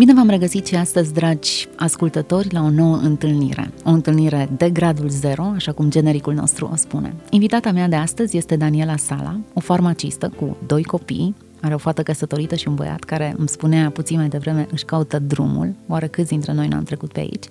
Bine 0.00 0.14
v-am 0.14 0.28
regăsit 0.28 0.66
și 0.66 0.74
astăzi, 0.74 1.12
dragi 1.12 1.68
ascultători, 1.76 2.52
la 2.52 2.62
o 2.62 2.70
nouă 2.70 2.96
întâlnire. 2.96 3.72
O 3.84 3.90
întâlnire 3.90 4.48
de 4.56 4.70
gradul 4.70 5.08
0, 5.08 5.42
așa 5.42 5.72
cum 5.72 5.90
genericul 5.90 6.34
nostru 6.34 6.68
o 6.72 6.76
spune. 6.76 7.14
Invitata 7.30 7.72
mea 7.72 7.88
de 7.88 7.96
astăzi 7.96 8.36
este 8.36 8.56
Daniela 8.56 8.96
Sala, 8.96 9.40
o 9.54 9.60
farmacistă 9.60 10.32
cu 10.36 10.56
doi 10.66 10.82
copii, 10.82 11.34
are 11.60 11.74
o 11.74 11.78
fată 11.78 12.02
căsătorită 12.02 12.54
și 12.54 12.68
un 12.68 12.74
băiat 12.74 13.04
care 13.04 13.34
îmi 13.38 13.48
spunea 13.48 13.90
puțin 13.90 14.18
mai 14.18 14.28
devreme 14.28 14.66
își 14.72 14.84
caută 14.84 15.18
drumul, 15.18 15.74
oare 15.86 16.06
câți 16.06 16.28
dintre 16.28 16.52
noi 16.52 16.68
n-am 16.68 16.82
trecut 16.82 17.12
pe 17.12 17.20
aici. 17.20 17.44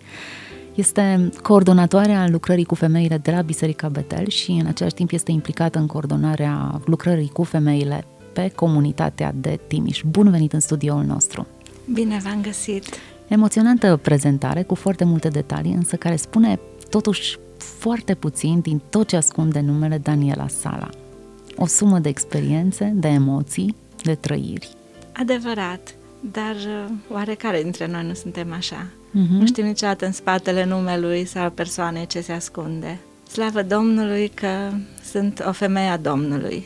Este 0.75 1.29
coordonatoarea 1.41 2.27
lucrării 2.29 2.65
cu 2.65 2.75
femeile 2.75 3.17
de 3.17 3.31
la 3.31 3.41
Biserica 3.41 3.87
Betel 3.87 4.27
și 4.27 4.51
în 4.51 4.65
același 4.65 4.95
timp 4.95 5.11
este 5.11 5.31
implicată 5.31 5.79
în 5.79 5.85
coordonarea 5.85 6.81
lucrării 6.85 7.29
cu 7.29 7.43
femeile 7.43 8.05
pe 8.33 8.51
comunitatea 8.55 9.33
de 9.35 9.59
Timiș. 9.67 10.01
Bun 10.05 10.29
venit 10.29 10.53
în 10.53 10.59
studioul 10.59 11.03
nostru! 11.03 11.47
Bine 11.93 12.19
v-am 12.23 12.41
găsit! 12.41 12.85
Emoționantă 13.27 13.99
prezentare 14.01 14.63
cu 14.63 14.75
foarte 14.75 15.03
multe 15.03 15.27
detalii, 15.27 15.73
însă 15.73 15.95
care 15.95 16.15
spune 16.15 16.59
totuși 16.89 17.37
foarte 17.57 18.15
puțin 18.15 18.59
din 18.59 18.81
tot 18.89 19.07
ce 19.07 19.15
ascunde 19.15 19.59
numele 19.59 19.97
Daniela 19.97 20.47
Sala. 20.47 20.89
O 21.55 21.65
sumă 21.65 21.99
de 21.99 22.09
experiențe, 22.09 22.93
de 22.95 23.07
emoții, 23.07 23.75
de 24.03 24.15
trăiri. 24.15 24.69
Adevărat, 25.11 25.93
dar 26.31 26.55
uh, 26.55 26.93
oarecare 27.11 27.61
dintre 27.61 27.87
noi 27.87 28.05
nu 28.05 28.13
suntem 28.13 28.53
așa. 28.53 28.85
Uh-huh. 28.85 29.39
Nu 29.39 29.45
știm 29.45 29.65
niciodată 29.65 30.05
în 30.05 30.11
spatele 30.11 30.65
numelui 30.65 31.25
sau 31.25 31.49
persoanei 31.49 32.07
ce 32.07 32.21
se 32.21 32.31
ascunde. 32.31 32.97
Slavă 33.31 33.63
Domnului 33.63 34.31
că 34.33 34.71
sunt 35.11 35.43
o 35.47 35.51
femeie 35.51 35.89
a 35.89 35.97
Domnului 35.97 36.63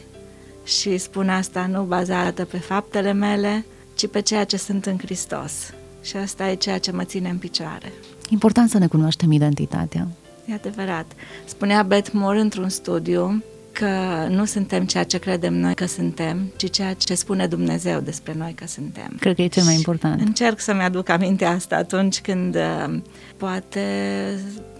și 0.63 0.98
spun 0.98 1.30
asta 1.30 1.68
nu 1.71 1.84
bazată 1.84 2.46
pe 2.46 2.58
faptele 2.58 3.12
mele, 3.12 3.66
ci 3.96 4.08
pe 4.08 4.22
ceea 4.22 4.44
ce 4.44 4.58
sunt 4.58 4.86
în 4.86 4.98
Hristos. 4.98 5.54
Și 6.02 6.18
asta 6.18 6.50
e 6.50 6.56
ceea 6.56 6.78
ce 6.78 6.92
mă 6.92 7.04
ține 7.04 7.30
în 7.30 7.38
picioare. 7.38 7.94
Important 8.30 8.70
să 8.70 8.77
ne 8.77 8.88
cunoaștem 8.88 9.32
identitatea. 9.32 10.08
E 10.46 10.54
adevărat. 10.54 11.12
Spunea 11.46 11.84
Beth 11.84 12.10
Moore 12.13 12.40
într-un 12.40 12.70
studiu 12.70 13.44
că 13.72 13.88
nu 14.30 14.46
suntem 14.46 14.85
ceea 14.85 15.04
ce 15.04 15.18
credem 15.18 15.54
noi 15.54 15.74
că 15.74 15.85
suntem, 15.85 16.52
ci 16.55 16.70
ceea 16.70 16.94
ce 16.94 17.16
spune 17.16 17.48
Dumnezeu 17.48 18.00
despre 18.00 18.34
noi 18.38 18.54
că 18.54 18.68
suntem. 18.68 19.16
Cred 19.20 19.35
că 19.35 19.41
e 19.41 19.48
cel 19.48 19.63
mai 19.63 19.76
important. 19.76 20.20
Și 20.20 20.26
încerc 20.26 20.60
să-mi 20.60 20.82
aduc 20.82 21.10
aminte 21.10 21.46
asta 21.46 21.76
atunci 21.76 22.22
când 22.22 22.55
uh, 22.55 23.00
poate 23.38 23.85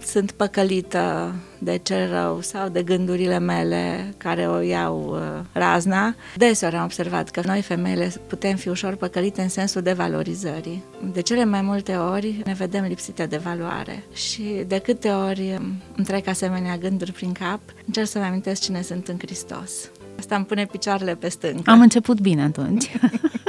sunt 0.04 0.30
păcălită 0.30 1.34
de 1.64 1.80
cel 1.82 2.10
rău 2.10 2.40
sau 2.40 2.68
de 2.68 2.82
gândurile 2.82 3.38
mele 3.38 4.14
care 4.16 4.46
o 4.46 4.58
iau 4.58 5.08
uh, 5.10 5.44
razna. 5.52 6.14
Deseori 6.36 6.76
am 6.76 6.84
observat 6.84 7.30
că 7.30 7.42
noi 7.44 7.62
femeile 7.62 8.12
putem 8.26 8.56
fi 8.56 8.68
ușor 8.68 8.94
păcălite 8.94 9.42
în 9.42 9.48
sensul 9.48 9.82
de 9.82 9.92
valorizării. 9.92 10.82
De 11.12 11.20
cele 11.20 11.44
mai 11.44 11.62
multe 11.62 11.94
ori 11.94 12.42
ne 12.44 12.52
vedem 12.52 12.84
lipsite 12.84 13.26
de 13.26 13.36
valoare 13.36 14.04
și 14.12 14.64
de 14.66 14.78
câte 14.78 15.08
ori 15.08 15.58
îmi 15.96 16.06
trec 16.06 16.26
asemenea 16.26 16.76
gânduri 16.76 17.12
prin 17.12 17.32
cap, 17.32 17.60
încerc 17.86 18.08
să-mi 18.08 18.24
amintesc 18.24 18.62
cine 18.62 18.82
sunt 18.82 19.08
în 19.08 19.16
Hristos. 19.18 19.90
Asta 20.18 20.36
îmi 20.36 20.44
pune 20.44 20.66
picioarele 20.66 21.14
pe 21.14 21.28
stâncă. 21.28 21.70
Am 21.70 21.80
început 21.80 22.20
bine 22.20 22.42
atunci. 22.42 22.90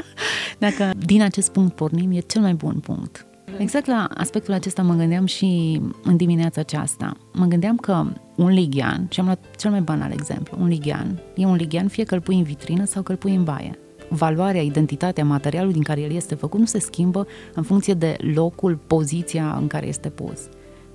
Dacă 0.58 0.92
din 0.98 1.22
acest 1.22 1.52
punct 1.52 1.76
pornim, 1.76 2.12
e 2.12 2.20
cel 2.20 2.42
mai 2.42 2.54
bun 2.54 2.80
punct. 2.80 3.26
Exact 3.58 3.86
la 3.86 4.10
aspectul 4.14 4.54
acesta 4.54 4.82
mă 4.82 4.94
gândeam 4.94 5.26
și 5.26 5.82
în 6.04 6.18
dimineața 6.18 6.62
aceasta. 6.62 7.18
Mă 7.34 7.46
gândeam 7.46 7.76
că 7.76 8.06
un 8.36 8.50
lighean, 8.50 9.08
și 9.10 9.20
am 9.20 9.26
luat 9.26 9.56
cel 9.58 9.72
mai 9.72 9.82
banal 9.82 10.12
exemplu, 10.12 10.58
un 10.60 10.68
lighean, 10.68 11.22
e 11.36 11.46
un 11.46 11.56
lighean 11.56 11.88
fie 11.88 12.04
că 12.04 12.16
îl 12.16 12.22
pui 12.22 12.36
în 12.38 12.44
vitrină 12.44 12.86
sau 12.86 13.02
că 13.02 13.12
îl 13.12 13.18
pui 13.18 13.36
în 13.36 13.44
baie. 13.44 13.80
Valoarea, 14.10 14.62
identitatea, 14.62 15.26
materialul 15.26 15.72
din 15.72 15.82
care 15.82 16.02
el 16.02 16.12
este 16.12 16.36
făcut 16.36 16.60
nu 16.60 16.66
se 16.66 16.80
schimbă 16.80 17.28
în 17.54 17.64
funcție 17.64 17.94
de 17.94 18.18
locul, 18.34 18.80
poziția 18.88 19.58
în 19.60 19.68
care 19.68 19.88
este 19.88 20.10
pus. 20.10 20.40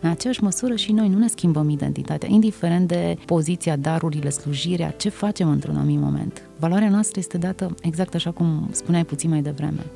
În 0.00 0.10
aceeași 0.10 0.42
măsură 0.42 0.74
și 0.74 0.92
noi 0.92 1.08
nu 1.08 1.18
ne 1.18 1.26
schimbăm 1.26 1.68
identitatea, 1.68 2.28
indiferent 2.32 2.88
de 2.88 3.16
poziția, 3.26 3.76
darurile, 3.76 4.30
slujirea, 4.30 4.90
ce 4.90 5.08
facem 5.08 5.48
într-un 5.48 5.76
anumit 5.76 6.00
moment. 6.00 6.42
Valoarea 6.58 6.88
noastră 6.88 7.18
este 7.18 7.38
dată 7.38 7.74
exact 7.82 8.14
așa 8.14 8.30
cum 8.30 8.68
spuneai 8.70 9.04
puțin 9.04 9.30
mai 9.30 9.42
devreme. 9.42 9.86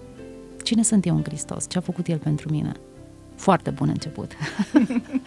Cine 0.64 0.82
sunt 0.82 1.06
eu 1.06 1.16
în 1.16 1.22
Hristos? 1.22 1.68
Ce 1.68 1.78
a 1.78 1.80
făcut 1.80 2.06
El 2.06 2.18
pentru 2.18 2.50
mine? 2.50 2.72
Foarte 3.34 3.70
bun 3.70 3.88
început. 3.88 4.32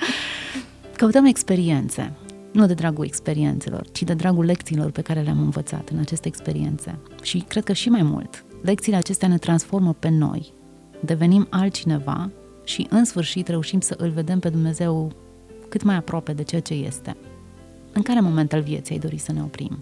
Căutăm 0.97 1.25
experiențe, 1.25 2.13
nu 2.51 2.65
de 2.65 2.73
dragul 2.73 3.05
experiențelor, 3.05 3.87
ci 3.91 4.03
de 4.03 4.13
dragul 4.13 4.45
lecțiilor 4.45 4.91
pe 4.91 5.01
care 5.01 5.21
le-am 5.21 5.39
învățat 5.39 5.89
în 5.89 5.99
aceste 5.99 6.27
experiențe. 6.27 6.97
Și 7.21 7.39
cred 7.47 7.63
că 7.63 7.73
și 7.73 7.89
mai 7.89 8.03
mult, 8.03 8.43
lecțiile 8.61 8.97
acestea 8.97 9.27
ne 9.27 9.37
transformă 9.37 9.95
pe 9.99 10.09
noi, 10.09 10.53
devenim 10.99 11.47
altcineva 11.49 12.29
și 12.63 12.87
în 12.89 13.05
sfârșit 13.05 13.47
reușim 13.47 13.79
să 13.79 13.95
îl 13.97 14.09
vedem 14.09 14.39
pe 14.39 14.49
Dumnezeu 14.49 15.11
cât 15.69 15.83
mai 15.83 15.95
aproape 15.95 16.33
de 16.33 16.43
ceea 16.43 16.61
ce 16.61 16.73
este. 16.73 17.17
În 17.93 18.01
care 18.01 18.19
moment 18.19 18.53
al 18.53 18.61
vieții 18.61 18.93
ai 18.93 19.01
dori 19.01 19.17
să 19.17 19.31
ne 19.31 19.41
oprim? 19.41 19.79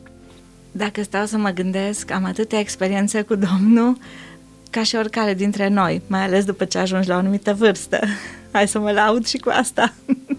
Dacă 0.71 1.03
stau 1.03 1.25
să 1.25 1.37
mă 1.37 1.49
gândesc, 1.49 2.11
am 2.11 2.23
atâtea 2.23 2.59
experiențe 2.59 3.21
cu 3.21 3.35
Domnul, 3.35 3.97
ca 4.75 4.83
și 4.83 4.95
oricare 4.95 5.33
dintre 5.33 5.67
noi, 5.67 6.01
mai 6.07 6.23
ales 6.23 6.45
după 6.45 6.65
ce 6.65 6.77
ajungi 6.77 7.07
la 7.07 7.15
o 7.15 7.17
anumită 7.17 7.53
vârstă. 7.53 7.99
Hai 8.51 8.67
să 8.67 8.79
mă 8.79 8.91
laud 8.91 9.25
și 9.25 9.37
cu 9.37 9.49
asta. 9.49 9.93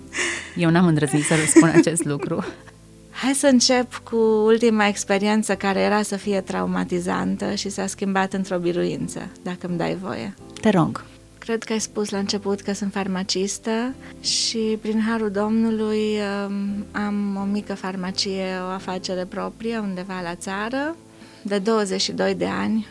Eu 0.57 0.71
n-am 0.71 0.87
îndrăznit 0.87 1.25
să 1.25 1.35
răspund 1.35 1.73
acest 1.75 2.05
lucru. 2.05 2.45
Hai 3.23 3.35
să 3.35 3.47
încep 3.47 3.95
cu 3.95 4.17
ultima 4.45 4.87
experiență 4.87 5.55
care 5.55 5.81
era 5.81 6.03
să 6.03 6.17
fie 6.17 6.41
traumatizantă 6.41 7.55
și 7.55 7.69
s-a 7.69 7.87
schimbat 7.87 8.33
într-o 8.33 8.59
biruință, 8.59 9.29
dacă 9.43 9.67
îmi 9.67 9.77
dai 9.77 9.97
voie. 10.03 10.35
Te 10.61 10.71
rog. 10.71 11.05
Cred 11.39 11.63
că 11.63 11.73
ai 11.73 11.81
spus 11.81 12.11
la 12.11 12.19
început 12.19 12.61
că 12.61 12.73
sunt 12.73 12.93
farmacistă 12.93 13.95
și 14.21 14.79
prin 14.81 15.05
harul 15.09 15.31
Domnului 15.31 16.19
um, 16.47 16.85
am 16.91 17.39
o 17.41 17.45
mică 17.53 17.75
farmacie, 17.75 18.45
o 18.67 18.71
afacere 18.71 19.25
proprie 19.25 19.79
undeva 19.79 20.21
la 20.23 20.35
țară. 20.35 20.97
De 21.43 21.59
22 21.59 22.35
de 22.35 22.47
ani 22.47 22.87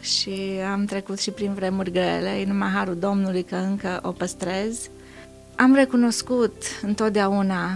și 0.00 0.40
am 0.72 0.84
trecut 0.84 1.20
și 1.20 1.30
prin 1.30 1.54
vremuri 1.54 1.90
grele, 1.90 2.28
e 2.28 2.44
numai 2.46 2.68
harul 2.68 2.96
Domnului 2.96 3.42
că 3.42 3.56
încă 3.56 4.00
o 4.02 4.10
păstrez. 4.10 4.88
Am 5.56 5.74
recunoscut 5.74 6.52
întotdeauna 6.82 7.70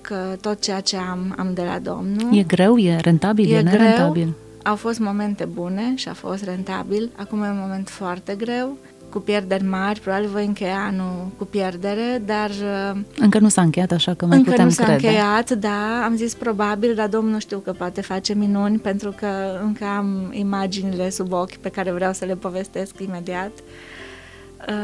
că 0.00 0.36
tot 0.40 0.60
ceea 0.60 0.80
ce 0.80 0.96
am, 0.96 1.34
am 1.38 1.54
de 1.54 1.62
la 1.62 1.78
Domnul. 1.78 2.38
E 2.38 2.42
greu? 2.42 2.78
E 2.78 2.96
rentabil? 2.96 3.52
E, 3.52 3.58
e 3.58 3.62
greu. 3.62 4.34
Au 4.62 4.76
fost 4.76 4.98
momente 4.98 5.44
bune 5.44 5.92
și 5.96 6.08
a 6.08 6.12
fost 6.12 6.44
rentabil. 6.44 7.10
Acum 7.16 7.42
e 7.42 7.48
un 7.48 7.58
moment 7.60 7.88
foarte 7.88 8.34
greu 8.34 8.76
cu 9.10 9.18
pierderi 9.18 9.64
mari, 9.64 10.00
probabil 10.00 10.28
voi 10.28 10.46
încheia 10.46 10.84
anul 10.84 11.28
cu 11.36 11.44
pierdere, 11.44 12.22
dar... 12.26 12.50
Uh, 12.50 13.00
încă 13.18 13.38
nu 13.38 13.48
s-a 13.48 13.62
încheiat, 13.62 13.90
așa 13.92 14.14
că 14.14 14.26
mai 14.26 14.36
încă 14.36 14.50
putem 14.50 14.64
nu 14.64 14.70
s-a 14.70 14.84
crede. 14.84 15.06
încheiat, 15.06 15.50
da, 15.50 16.04
am 16.04 16.16
zis 16.16 16.34
probabil, 16.34 16.94
dar 16.94 17.08
Domnul 17.08 17.40
știu 17.40 17.58
că 17.58 17.72
poate 17.72 18.00
face 18.00 18.34
minuni, 18.34 18.78
pentru 18.78 19.10
că 19.10 19.26
încă 19.62 19.84
am 19.84 20.30
imaginile 20.32 21.10
sub 21.10 21.32
ochi 21.32 21.56
pe 21.56 21.68
care 21.68 21.90
vreau 21.90 22.12
să 22.12 22.24
le 22.24 22.34
povestesc 22.34 23.00
imediat. 23.00 23.52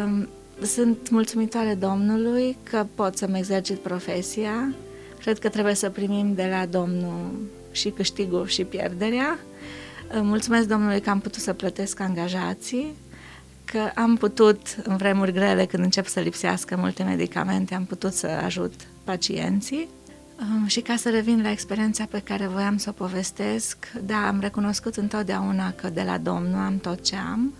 Um, 0.04 0.28
sunt 0.62 1.10
mulțumitoare 1.10 1.74
Domnului 1.74 2.56
că 2.62 2.86
pot 2.94 3.16
să-mi 3.16 3.38
exercit 3.38 3.78
profesia. 3.78 4.74
Cred 5.20 5.38
că 5.38 5.48
trebuie 5.48 5.74
să 5.74 5.90
primim 5.90 6.34
de 6.34 6.48
la 6.50 6.66
Domnul 6.66 7.30
și 7.72 7.88
câștigul 7.88 8.46
și 8.46 8.64
pierderea. 8.64 9.38
Mulțumesc 10.12 10.68
Domnului 10.68 11.00
că 11.00 11.10
am 11.10 11.20
putut 11.20 11.42
să 11.42 11.52
plătesc 11.52 12.00
angajații, 12.00 12.94
că 13.72 13.90
am 13.94 14.16
putut, 14.16 14.76
în 14.82 14.96
vremuri 14.96 15.32
grele, 15.32 15.64
când 15.64 15.82
încep 15.84 16.06
să 16.06 16.20
lipsească 16.20 16.76
multe 16.76 17.02
medicamente, 17.02 17.74
am 17.74 17.84
putut 17.84 18.12
să 18.12 18.26
ajut 18.26 18.72
pacienții. 19.04 19.88
Um, 20.40 20.66
și 20.66 20.80
ca 20.80 20.96
să 20.96 21.10
revin 21.10 21.42
la 21.42 21.50
experiența 21.50 22.04
pe 22.10 22.20
care 22.24 22.46
voiam 22.46 22.76
să 22.76 22.88
o 22.88 22.92
povestesc, 22.92 23.76
da, 24.04 24.26
am 24.26 24.40
recunoscut 24.40 24.96
întotdeauna 24.96 25.72
că 25.72 25.88
de 25.88 26.02
la 26.02 26.18
Domnul 26.18 26.60
am 26.60 26.78
tot 26.78 27.04
ce 27.04 27.16
am, 27.16 27.54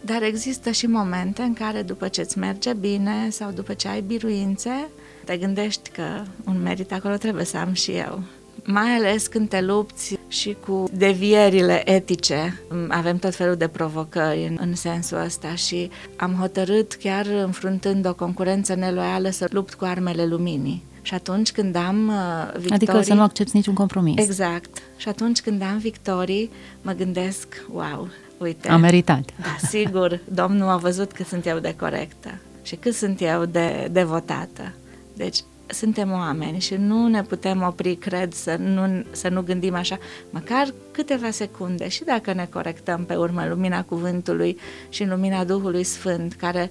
dar 0.00 0.22
există 0.22 0.70
și 0.70 0.86
momente 0.86 1.42
în 1.42 1.52
care 1.52 1.82
după 1.82 2.08
ce 2.08 2.20
îți 2.20 2.38
merge 2.38 2.72
bine 2.72 3.30
sau 3.30 3.50
după 3.50 3.74
ce 3.74 3.88
ai 3.88 4.00
biruințe, 4.00 4.88
te 5.24 5.36
gândești 5.36 5.90
că 5.90 6.22
un 6.44 6.62
merit 6.62 6.92
acolo 6.92 7.14
trebuie 7.14 7.44
să 7.44 7.56
am 7.56 7.72
și 7.72 7.90
eu 7.90 8.22
mai 8.64 8.90
ales 8.90 9.26
când 9.26 9.48
te 9.48 9.60
lupți 9.60 10.18
și 10.28 10.56
cu 10.66 10.88
devierile 10.92 11.90
etice. 11.90 12.60
Avem 12.88 13.16
tot 13.16 13.34
felul 13.34 13.56
de 13.56 13.68
provocări 13.68 14.46
în, 14.46 14.58
în 14.60 14.74
sensul 14.74 15.18
ăsta 15.24 15.54
și 15.54 15.90
am 16.16 16.34
hotărât, 16.40 16.94
chiar 16.94 17.26
înfruntând 17.26 18.06
o 18.06 18.14
concurență 18.14 18.74
neloială, 18.74 19.30
să 19.30 19.46
lupt 19.50 19.74
cu 19.74 19.84
armele 19.84 20.26
luminii. 20.26 20.84
Și 21.02 21.14
atunci 21.14 21.52
când 21.52 21.76
am 21.76 22.08
uh, 22.08 22.52
victorii... 22.52 22.72
Adică 22.72 23.00
să 23.00 23.14
nu 23.14 23.22
accepti 23.22 23.56
niciun 23.56 23.74
compromis. 23.74 24.24
Exact. 24.24 24.82
Și 24.96 25.08
atunci 25.08 25.40
când 25.40 25.62
am 25.62 25.78
victorii, 25.78 26.50
mă 26.82 26.92
gândesc, 26.92 27.64
wow, 27.72 28.08
uite... 28.38 28.68
A 28.68 28.76
meritat. 28.76 29.24
Da, 29.40 29.66
sigur, 29.68 30.20
Domnul 30.24 30.68
a 30.68 30.76
văzut 30.76 31.12
că 31.12 31.22
sunt 31.22 31.46
eu 31.46 31.58
de 31.58 31.74
corectă 31.78 32.38
și 32.62 32.76
cât 32.76 32.94
sunt 32.94 33.20
eu 33.20 33.44
de 33.44 33.88
devotată. 33.92 34.72
Deci 35.16 35.38
suntem 35.72 36.12
oameni 36.12 36.60
și 36.60 36.74
nu 36.74 37.06
ne 37.06 37.22
putem 37.22 37.62
opri, 37.62 37.94
cred, 37.94 38.32
să 38.32 38.56
nu, 38.58 39.04
să 39.10 39.28
nu 39.28 39.42
gândim 39.42 39.74
așa, 39.74 39.98
măcar 40.30 40.74
câteva 40.90 41.30
secunde 41.30 41.88
și 41.88 42.04
dacă 42.04 42.32
ne 42.32 42.48
corectăm 42.52 43.04
pe 43.04 43.14
urmă 43.14 43.46
lumina 43.48 43.82
cuvântului 43.82 44.58
și 44.88 45.04
lumina 45.04 45.44
Duhului 45.44 45.84
Sfânt, 45.84 46.32
care 46.32 46.70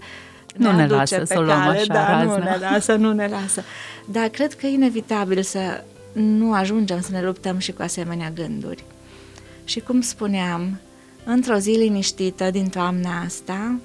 nu 0.55 0.71
ne, 0.71 0.85
ne 0.85 0.87
lasă 0.87 1.23
să 1.25 1.37
o 1.37 1.41
luăm 1.41 1.59
așa 1.59 1.93
da, 1.93 2.09
razna. 2.09 2.37
nu 2.37 2.43
ne 2.43 2.57
lasă, 2.59 2.95
nu 2.95 3.13
ne 3.13 3.27
lasă. 3.27 3.63
Dar 4.05 4.27
cred 4.27 4.53
că 4.53 4.65
e 4.65 4.69
inevitabil 4.69 5.41
să 5.41 5.83
nu 6.13 6.53
ajungem 6.53 7.01
să 7.01 7.11
ne 7.11 7.21
luptăm 7.21 7.57
și 7.57 7.71
cu 7.71 7.81
asemenea 7.81 8.29
gânduri. 8.29 8.83
Și 9.63 9.79
cum 9.79 10.01
spuneam, 10.01 10.79
într-o 11.25 11.57
zi 11.57 11.69
liniștită 11.69 12.51
din 12.51 12.69
toamna 12.69 13.21
asta, 13.25 13.79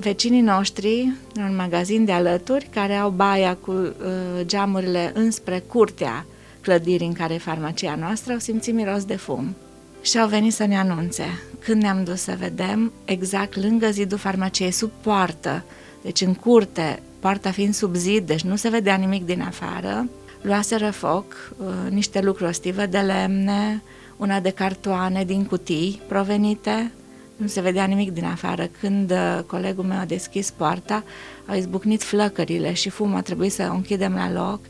vecinii 0.00 0.40
noștri, 0.40 1.12
un 1.36 1.56
magazin 1.56 2.04
de 2.04 2.12
alături, 2.12 2.68
care 2.72 2.94
au 2.94 3.10
baia 3.10 3.54
cu 3.54 3.70
uh, 3.70 3.94
geamurile 4.42 5.12
înspre 5.14 5.62
curtea 5.66 6.26
clădirii 6.60 7.06
în 7.06 7.12
care 7.12 7.34
e 7.34 7.38
farmacia 7.38 7.94
noastră, 7.94 8.32
au 8.32 8.38
simțit 8.38 8.74
miros 8.74 9.04
de 9.04 9.16
fum 9.16 9.54
și 10.00 10.18
au 10.18 10.28
venit 10.28 10.52
să 10.52 10.64
ne 10.64 10.78
anunțe. 10.78 11.24
Când 11.58 11.82
ne-am 11.82 12.04
dus 12.04 12.20
să 12.20 12.36
vedem, 12.38 12.92
exact 13.04 13.56
lângă 13.56 13.90
zidul 13.90 14.18
farmaciei, 14.18 14.70
sub 14.70 14.90
poartă, 15.00 15.64
deci 16.02 16.20
în 16.20 16.34
curte, 16.34 17.02
poarta 17.18 17.50
fiind 17.50 17.74
sub 17.74 17.94
zid, 17.94 18.26
deci 18.26 18.42
nu 18.42 18.56
se 18.56 18.68
vedea 18.68 18.94
nimic 18.94 19.24
din 19.24 19.40
afară, 19.40 20.08
luaseră 20.42 20.90
foc, 20.90 21.52
uh, 21.56 21.90
niște 21.90 22.20
lucruri 22.20 22.54
stivă 22.54 22.86
de 22.86 22.98
lemne, 22.98 23.82
una 24.16 24.40
de 24.40 24.50
cartoane 24.50 25.24
din 25.24 25.44
cutii 25.44 26.00
provenite, 26.08 26.92
nu 27.38 27.46
se 27.46 27.60
vedea 27.60 27.84
nimic 27.84 28.12
din 28.12 28.24
afară. 28.24 28.68
Când 28.80 29.10
uh, 29.10 29.38
colegul 29.46 29.84
meu 29.84 29.98
a 29.98 30.04
deschis 30.04 30.50
poarta, 30.50 31.04
au 31.46 31.56
izbucnit 31.56 32.02
flăcările 32.02 32.72
și 32.72 32.88
fumul 32.88 33.16
a 33.16 33.22
trebuit 33.22 33.52
să 33.52 33.68
o 33.70 33.74
închidem 33.74 34.14
la 34.14 34.32
loc 34.32 34.60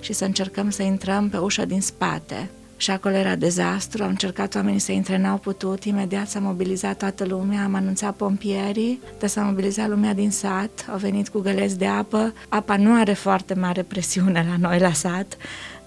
și 0.00 0.12
să 0.12 0.24
încercăm 0.24 0.70
să 0.70 0.82
intrăm 0.82 1.28
pe 1.28 1.36
ușa 1.36 1.64
din 1.64 1.80
spate. 1.80 2.50
Și 2.76 2.90
acolo 2.90 3.14
era 3.14 3.36
dezastru, 3.36 4.02
au 4.02 4.08
încercat 4.08 4.54
oamenii 4.54 4.78
să 4.78 4.92
intre, 4.92 5.18
n-au 5.18 5.36
putut, 5.36 5.84
imediat 5.84 6.28
s-a 6.28 6.38
mobilizat 6.38 6.98
toată 6.98 7.24
lumea, 7.24 7.64
am 7.64 7.74
anunțat 7.74 8.16
pompierii, 8.16 9.00
dar 9.18 9.28
s-a 9.28 9.42
mobilizat 9.42 9.88
lumea 9.88 10.14
din 10.14 10.30
sat, 10.30 10.86
au 10.90 10.96
venit 10.96 11.28
cu 11.28 11.40
găleți 11.40 11.78
de 11.78 11.86
apă, 11.86 12.32
apa 12.48 12.76
nu 12.76 13.00
are 13.00 13.12
foarte 13.12 13.54
mare 13.54 13.82
presiune 13.82 14.46
la 14.48 14.68
noi 14.68 14.78
la 14.78 14.92
sat, 14.92 15.36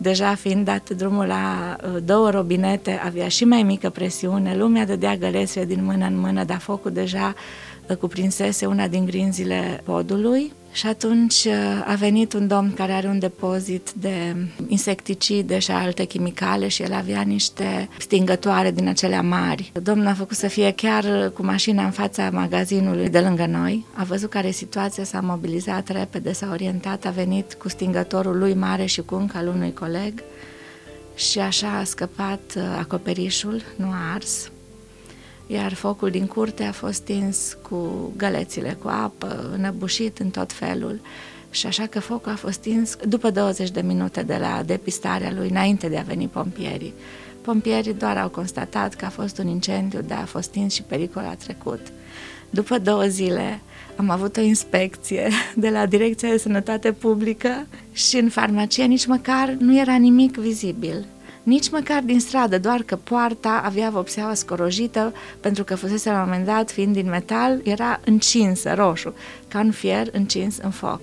deja 0.01 0.35
fiind 0.35 0.65
dat 0.65 0.89
drumul 0.89 1.25
la 1.25 1.75
uh, 1.83 2.03
două 2.05 2.29
robinete, 2.29 3.01
avea 3.05 3.27
și 3.27 3.45
mai 3.45 3.63
mică 3.63 3.89
presiune, 3.89 4.55
lumea 4.55 4.85
dădea 4.85 5.15
gălețile 5.15 5.65
din 5.65 5.83
mână 5.83 6.05
în 6.05 6.19
mână, 6.19 6.43
dar 6.43 6.59
focul 6.59 6.91
deja 6.91 7.33
uh, 7.87 7.95
cuprinsese 7.95 8.65
una 8.65 8.87
din 8.87 9.05
grinzile 9.05 9.81
podului 9.83 10.51
și 10.71 10.87
atunci 10.87 11.43
uh, 11.45 11.53
a 11.85 11.93
venit 11.93 12.33
un 12.33 12.47
domn 12.47 12.73
care 12.73 12.91
are 12.91 13.07
un 13.07 13.19
depozit 13.19 13.91
de 13.91 14.35
insecticide 14.67 15.59
și 15.59 15.71
alte 15.71 16.03
chimicale 16.03 16.67
și 16.67 16.81
el 16.81 16.93
avea 16.93 17.21
niște 17.21 17.89
stingătoare 17.99 18.71
din 18.71 18.87
acelea 18.87 19.21
mari. 19.21 19.71
Domnul 19.83 20.07
a 20.07 20.13
făcut 20.13 20.37
să 20.37 20.47
fie 20.47 20.71
chiar 20.71 21.31
cu 21.33 21.43
mașina 21.45 21.83
în 21.83 21.91
fața 21.91 22.29
magazinului 22.31 23.09
de 23.09 23.19
lângă 23.19 23.45
noi. 23.45 23.85
A 23.93 24.03
văzut 24.03 24.29
care 24.29 24.47
e 24.47 24.51
situația, 24.51 25.03
s-a 25.03 25.19
mobilizat 25.19 25.87
repede, 25.87 26.31
s-a 26.31 26.49
orientat, 26.51 27.05
a 27.05 27.09
venit 27.09 27.53
cu 27.53 27.69
stingătorul 27.69 28.37
lui 28.37 28.53
mare 28.53 28.85
și 28.85 29.01
cu 29.01 29.15
încă 29.15 29.37
al 29.37 29.47
unui 29.47 29.73
coleg 29.73 30.23
și 31.15 31.39
așa 31.39 31.77
a 31.77 31.83
scăpat 31.83 32.41
uh, 32.57 32.63
acoperișul, 32.79 33.61
nu 33.75 33.85
a 33.85 34.13
ars 34.13 34.50
iar 35.53 35.73
focul 35.73 36.09
din 36.09 36.25
curte 36.25 36.63
a 36.63 36.71
fost 36.71 36.93
stins 36.93 37.57
cu 37.69 38.11
gălețile 38.17 38.77
cu 38.81 38.87
apă, 38.87 39.49
înăbușit 39.57 40.19
în 40.19 40.29
tot 40.29 40.53
felul. 40.53 41.01
Și 41.49 41.67
așa 41.67 41.85
că 41.85 41.99
focul 41.99 42.31
a 42.31 42.35
fost 42.35 42.53
stins 42.53 42.97
după 43.07 43.29
20 43.29 43.71
de 43.71 43.81
minute 43.81 44.23
de 44.23 44.37
la 44.39 44.63
depistarea 44.65 45.31
lui, 45.35 45.49
înainte 45.49 45.87
de 45.87 45.97
a 45.97 46.01
veni 46.01 46.27
pompierii. 46.27 46.93
Pompierii 47.41 47.93
doar 47.93 48.17
au 48.17 48.29
constatat 48.29 48.93
că 48.93 49.05
a 49.05 49.09
fost 49.09 49.37
un 49.37 49.47
incendiu, 49.47 50.01
dar 50.07 50.21
a 50.21 50.25
fost 50.25 50.49
stins 50.49 50.73
și 50.73 50.83
pericol 50.83 51.23
a 51.29 51.35
trecut. 51.35 51.81
După 52.49 52.79
două 52.79 53.03
zile 53.03 53.61
am 53.95 54.09
avut 54.09 54.37
o 54.37 54.41
inspecție 54.41 55.29
de 55.55 55.69
la 55.69 55.85
Direcția 55.85 56.29
de 56.29 56.37
Sănătate 56.37 56.91
Publică 56.91 57.67
și 57.91 58.17
în 58.17 58.29
farmacie 58.29 58.85
nici 58.85 59.05
măcar 59.05 59.55
nu 59.59 59.79
era 59.79 59.95
nimic 59.95 60.37
vizibil 60.37 61.05
nici 61.43 61.69
măcar 61.69 62.01
din 62.01 62.19
stradă, 62.19 62.59
doar 62.59 62.81
că 62.81 62.95
poarta 62.95 63.61
avea 63.63 63.89
vopseaua 63.89 64.33
scorojită 64.33 65.13
pentru 65.39 65.63
că 65.63 65.75
fusese 65.75 66.09
la 66.09 66.15
un 66.15 66.23
moment 66.25 66.45
dat, 66.45 66.71
fiind 66.71 66.93
din 66.93 67.09
metal, 67.09 67.61
era 67.63 67.99
încinsă, 68.05 68.73
roșu, 68.73 69.13
ca 69.47 69.59
un 69.59 69.71
fier 69.71 70.07
încins 70.11 70.57
în 70.57 70.69
foc. 70.69 70.99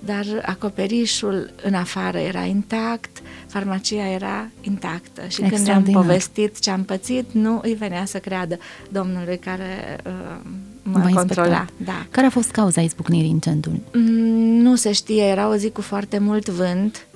Dar 0.00 0.24
acoperișul 0.42 1.50
în 1.62 1.74
afară 1.74 2.18
era 2.18 2.42
intact, 2.42 3.22
farmacia 3.46 4.08
era 4.08 4.48
intactă 4.60 5.22
și 5.28 5.40
când 5.40 5.66
ne-am 5.66 5.82
povestit 5.82 6.58
ce 6.58 6.70
am 6.70 6.82
pățit, 6.82 7.32
nu 7.32 7.60
îi 7.62 7.74
venea 7.74 8.04
să 8.04 8.18
creadă 8.18 8.58
domnului 8.88 9.38
care 9.38 9.98
uh, 10.06 10.50
mă 10.82 11.10
controla. 11.14 11.66
Da. 11.76 12.06
Care 12.10 12.26
a 12.26 12.30
fost 12.30 12.50
cauza 12.50 12.80
izbucnirii 12.80 13.28
incendiului? 13.28 13.82
Mm, 13.92 14.60
nu 14.62 14.76
se 14.76 14.92
știe, 14.92 15.22
era 15.22 15.48
o 15.48 15.56
zi 15.56 15.70
cu 15.70 15.80
foarte 15.80 16.18
mult 16.18 16.48
vânt, 16.48 17.06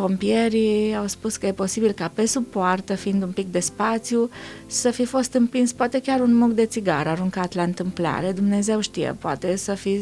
Pompierii 0.00 0.94
au 0.94 1.06
spus 1.06 1.36
că 1.36 1.46
e 1.46 1.52
posibil 1.52 1.92
ca 1.92 2.10
pe 2.14 2.26
sub 2.26 2.44
poartă, 2.44 2.94
fiind 2.94 3.22
un 3.22 3.30
pic 3.30 3.46
de 3.52 3.60
spațiu, 3.60 4.30
să 4.66 4.90
fi 4.90 5.04
fost 5.04 5.32
împins 5.32 5.72
poate 5.72 6.00
chiar 6.00 6.20
un 6.20 6.36
muc 6.36 6.50
de 6.50 6.66
țigară 6.66 7.08
aruncat 7.08 7.54
la 7.54 7.62
întâmplare. 7.62 8.32
Dumnezeu 8.32 8.80
știe, 8.80 9.16
poate 9.18 9.56
să 9.56 9.74
fi 9.74 10.00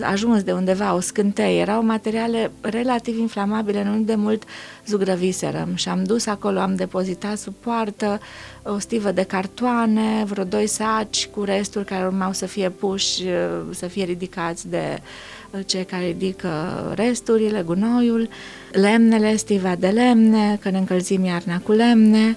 ajuns 0.00 0.42
de 0.42 0.52
undeva 0.52 0.94
o 0.94 1.00
scânteie. 1.00 1.60
Erau 1.60 1.84
materiale 1.84 2.50
relativ 2.60 3.18
inflamabile, 3.18 3.84
nu 3.84 3.98
de 3.98 4.14
mult 4.14 4.42
zugrăviserăm 4.86 5.74
și 5.74 5.88
am 5.88 6.04
dus 6.04 6.26
acolo, 6.26 6.58
am 6.58 6.74
depozitat 6.74 7.38
sub 7.38 7.54
poartă 7.60 8.20
o 8.62 8.78
stivă 8.78 9.12
de 9.12 9.22
cartoane, 9.22 10.24
vreo 10.24 10.44
doi 10.44 10.66
saci 10.66 11.26
cu 11.26 11.42
resturi 11.42 11.84
care 11.84 12.06
urmau 12.06 12.32
să 12.32 12.46
fie 12.46 12.70
puși, 12.70 13.22
să 13.70 13.86
fie 13.86 14.04
ridicați 14.04 14.68
de 14.68 15.00
cei 15.66 15.84
care 15.84 16.06
ridică 16.06 16.48
resturile, 16.96 17.62
gunoiul, 17.62 18.28
lemnele, 18.72 19.36
stiva 19.36 19.74
de 19.78 19.88
lemne, 19.88 20.58
că 20.60 20.70
ne 20.70 20.78
încălzim 20.78 21.24
iarna 21.24 21.58
cu 21.58 21.72
lemne 21.72 22.36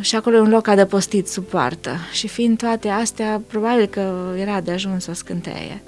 și 0.00 0.16
acolo 0.16 0.36
e 0.36 0.40
un 0.40 0.50
loc 0.50 0.66
adăpostit 0.66 1.28
sub 1.28 1.44
poartă 1.44 1.96
și 2.12 2.28
fiind 2.28 2.58
toate 2.58 2.88
astea, 2.88 3.42
probabil 3.46 3.86
că 3.86 4.34
era 4.36 4.60
de 4.60 4.70
ajuns 4.70 5.06
o 5.06 5.12
scânteie. 5.12 5.82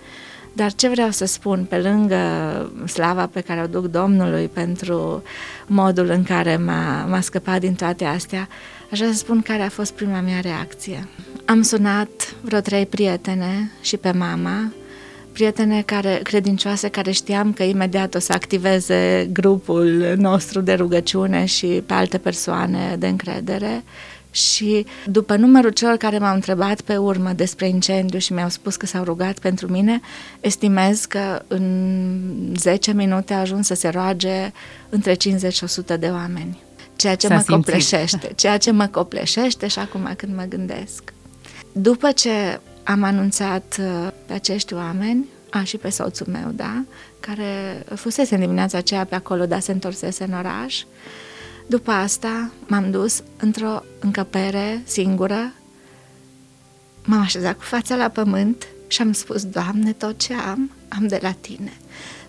Dar 0.52 0.72
ce 0.72 0.88
vreau 0.88 1.10
să 1.10 1.25
spun, 1.25 1.66
pe 1.69 1.78
lângă 1.78 2.16
slava 2.86 3.26
pe 3.26 3.40
care 3.40 3.62
o 3.62 3.66
duc 3.66 3.90
Domnului 3.90 4.48
pentru 4.48 5.22
modul 5.66 6.08
în 6.08 6.22
care 6.22 6.56
m-a, 6.56 7.04
m-a 7.08 7.20
scăpat 7.20 7.60
din 7.60 7.75
toate 7.75 8.04
astea, 8.04 8.48
aș 8.90 8.98
vrea 8.98 9.12
să 9.12 9.19
spun 9.19 9.40
care 9.42 9.62
a 9.62 9.69
fost 9.69 9.92
prima 9.92 10.20
mea 10.20 10.40
reacție. 10.40 11.08
Am 11.44 11.62
sunat 11.62 12.34
vreo 12.40 12.60
trei 12.60 12.86
prietene 12.86 13.70
și 13.81 13.96
pe 13.96 14.10
mama, 14.10 14.72
prietene 15.34 15.82
care, 15.82 16.20
credincioase 16.22 16.88
care 16.88 17.10
știam 17.10 17.53
că 17.53 17.62
imediat 17.62 18.14
o 18.14 18.19
să 18.19 18.32
activeze 18.32 19.29
grupul 19.32 20.14
nostru 20.17 20.60
de 20.60 20.72
rugăciune 20.72 21.44
și 21.44 21.67
pe 21.67 21.93
alte 21.93 22.19
persoane 22.19 22.96
de 22.98 23.06
încredere 23.06 23.84
și 24.31 24.86
după 25.06 25.36
numărul 25.36 25.70
celor 25.70 25.96
care 25.96 26.19
m-au 26.19 26.34
întrebat 26.34 26.81
pe 26.81 26.96
urmă 26.96 27.32
despre 27.32 27.69
incendiu 27.69 28.19
și 28.19 28.32
mi-au 28.32 28.48
spus 28.48 28.76
că 28.76 28.86
s-au 28.86 29.05
rugat 29.05 29.38
pentru 29.38 29.70
mine, 29.70 30.00
estimez 30.41 31.05
că 31.05 31.43
în 31.46 32.55
10 32.56 32.93
minute 32.93 33.34
a 33.34 33.41
ajuns 33.41 33.67
să 33.67 33.74
se 33.74 33.88
roage 33.88 34.53
între 34.88 35.14
50 35.14 35.55
și 35.55 35.64
100 35.64 35.96
de 35.96 36.06
oameni. 36.06 36.62
Ceea 36.96 37.14
ce 37.14 37.26
S-a 37.26 37.34
mă 37.34 37.41
simțit. 37.41 37.64
copleșește, 37.64 38.32
ceea 38.36 38.58
ce 38.58 38.70
mă 38.70 38.86
copleșește 38.86 39.67
și 39.67 39.79
acum 39.79 40.14
când 40.17 40.36
mă 40.36 40.44
gândesc. 40.48 41.12
După 41.72 42.10
ce 42.10 42.60
am 42.84 43.03
anunțat 43.03 43.76
uh, 43.81 44.08
pe 44.26 44.32
acești 44.32 44.74
oameni, 44.74 45.26
a, 45.50 45.62
și 45.62 45.76
pe 45.76 45.88
soțul 45.88 46.26
meu, 46.31 46.50
da, 46.50 46.84
care 47.20 47.84
fusese 47.94 48.34
în 48.34 48.41
dimineața 48.41 48.79
aceea 48.79 49.05
pe 49.05 49.14
acolo, 49.14 49.46
dar 49.46 49.60
se 49.60 49.72
întorsese 49.72 50.24
în 50.24 50.32
oraș. 50.32 50.82
După 51.67 51.91
asta 51.91 52.50
m-am 52.67 52.91
dus 52.91 53.22
într-o 53.36 53.82
încăpere 54.00 54.82
singură, 54.84 55.53
m-am 57.05 57.20
așezat 57.20 57.56
cu 57.56 57.62
fața 57.62 57.96
la 57.96 58.08
pământ 58.08 58.67
și 58.86 59.03
am 59.03 59.12
spus, 59.12 59.44
Doamne, 59.44 59.93
tot 59.93 60.19
ce 60.19 60.34
am, 60.34 60.70
am 60.88 61.06
de 61.06 61.19
la 61.22 61.32
Tine. 61.32 61.72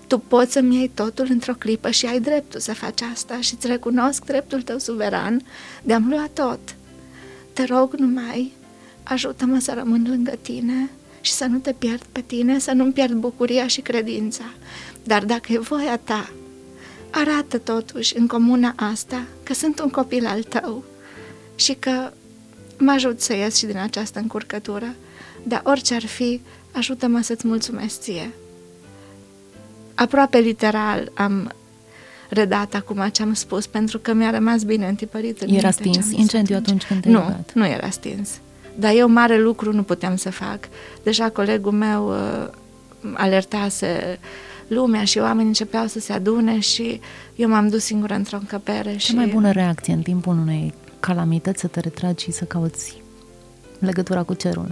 Tu 0.07 0.17
poți 0.17 0.51
să-mi 0.51 0.75
iei 0.75 0.87
totul 0.87 1.27
într-o 1.29 1.53
clipă 1.53 1.89
și 1.89 2.05
ai 2.05 2.19
dreptul 2.19 2.59
să 2.59 2.73
faci 2.73 3.01
asta 3.01 3.41
și 3.41 3.53
îți 3.53 3.67
recunosc 3.67 4.25
dreptul 4.25 4.61
tău 4.61 4.77
suveran 4.77 5.45
de 5.83 5.93
a-mi 5.93 6.09
lua 6.09 6.29
tot. 6.33 6.59
Te 7.53 7.63
rog 7.63 7.93
numai 7.93 8.53
ajută-mă 9.07 9.59
să 9.59 9.73
rămân 9.77 10.05
lângă 10.09 10.33
tine 10.41 10.89
și 11.21 11.31
să 11.31 11.45
nu 11.45 11.57
te 11.57 11.73
pierd 11.73 12.03
pe 12.11 12.21
tine, 12.21 12.59
să 12.59 12.71
nu-mi 12.71 12.91
pierd 12.93 13.13
bucuria 13.13 13.67
și 13.67 13.81
credința. 13.81 14.43
Dar 15.03 15.25
dacă 15.25 15.53
e 15.53 15.59
voia 15.59 15.97
ta, 15.97 16.29
arată 17.09 17.57
totuși 17.57 18.17
în 18.17 18.27
comuna 18.27 18.73
asta 18.75 19.23
că 19.43 19.53
sunt 19.53 19.79
un 19.79 19.89
copil 19.89 20.25
al 20.25 20.43
tău 20.43 20.83
și 21.55 21.73
că 21.73 22.11
mă 22.77 22.91
ajut 22.91 23.21
să 23.21 23.35
ies 23.35 23.55
și 23.55 23.65
din 23.65 23.77
această 23.77 24.19
încurcătură, 24.19 24.95
dar 25.43 25.61
orice 25.63 25.93
ar 25.93 26.05
fi, 26.05 26.41
ajută-mă 26.71 27.21
să-ți 27.21 27.47
mulțumesc 27.47 28.01
ție. 28.01 28.31
Aproape 29.95 30.37
literal 30.37 31.11
am 31.13 31.51
redat 32.29 32.73
acum 32.73 33.09
ce 33.11 33.21
am 33.21 33.33
spus, 33.33 33.65
pentru 33.67 33.99
că 33.99 34.13
mi-a 34.13 34.29
rămas 34.29 34.63
bine 34.63 34.87
întipărit 34.87 35.41
în 35.41 35.53
Era 35.53 35.71
stins 35.71 36.11
incendiu 36.11 36.55
atunci 36.55 36.83
când 36.85 37.01
te-ai 37.01 37.13
Nu, 37.13 37.19
rugat. 37.19 37.51
nu 37.53 37.65
era 37.67 37.89
stins. 37.89 38.29
Dar 38.75 38.93
eu 38.95 39.07
mare 39.07 39.39
lucru 39.39 39.73
nu 39.73 39.83
puteam 39.83 40.15
să 40.15 40.31
fac. 40.31 40.59
Deja 41.03 41.29
colegul 41.29 41.71
meu 41.71 42.09
uh, 42.09 42.47
alertase 43.13 44.19
lumea 44.67 45.03
și 45.03 45.17
oamenii 45.17 45.47
începeau 45.47 45.87
să 45.87 45.99
se 45.99 46.13
adune 46.13 46.59
și 46.59 46.99
eu 47.35 47.49
m-am 47.49 47.67
dus 47.67 47.83
singură 47.83 48.13
într-o 48.13 48.37
încăpere. 48.37 48.91
Cea 48.91 48.97
și... 48.97 49.15
mai 49.15 49.27
bună 49.27 49.51
reacție 49.51 49.93
în 49.93 50.01
timpul 50.01 50.37
unei 50.37 50.73
calamități 50.99 51.59
să 51.59 51.67
te 51.67 51.79
retragi 51.79 52.23
și 52.23 52.31
să 52.31 52.43
cauți 52.43 53.01
legătura 53.79 54.23
cu 54.23 54.33
cerul. 54.33 54.71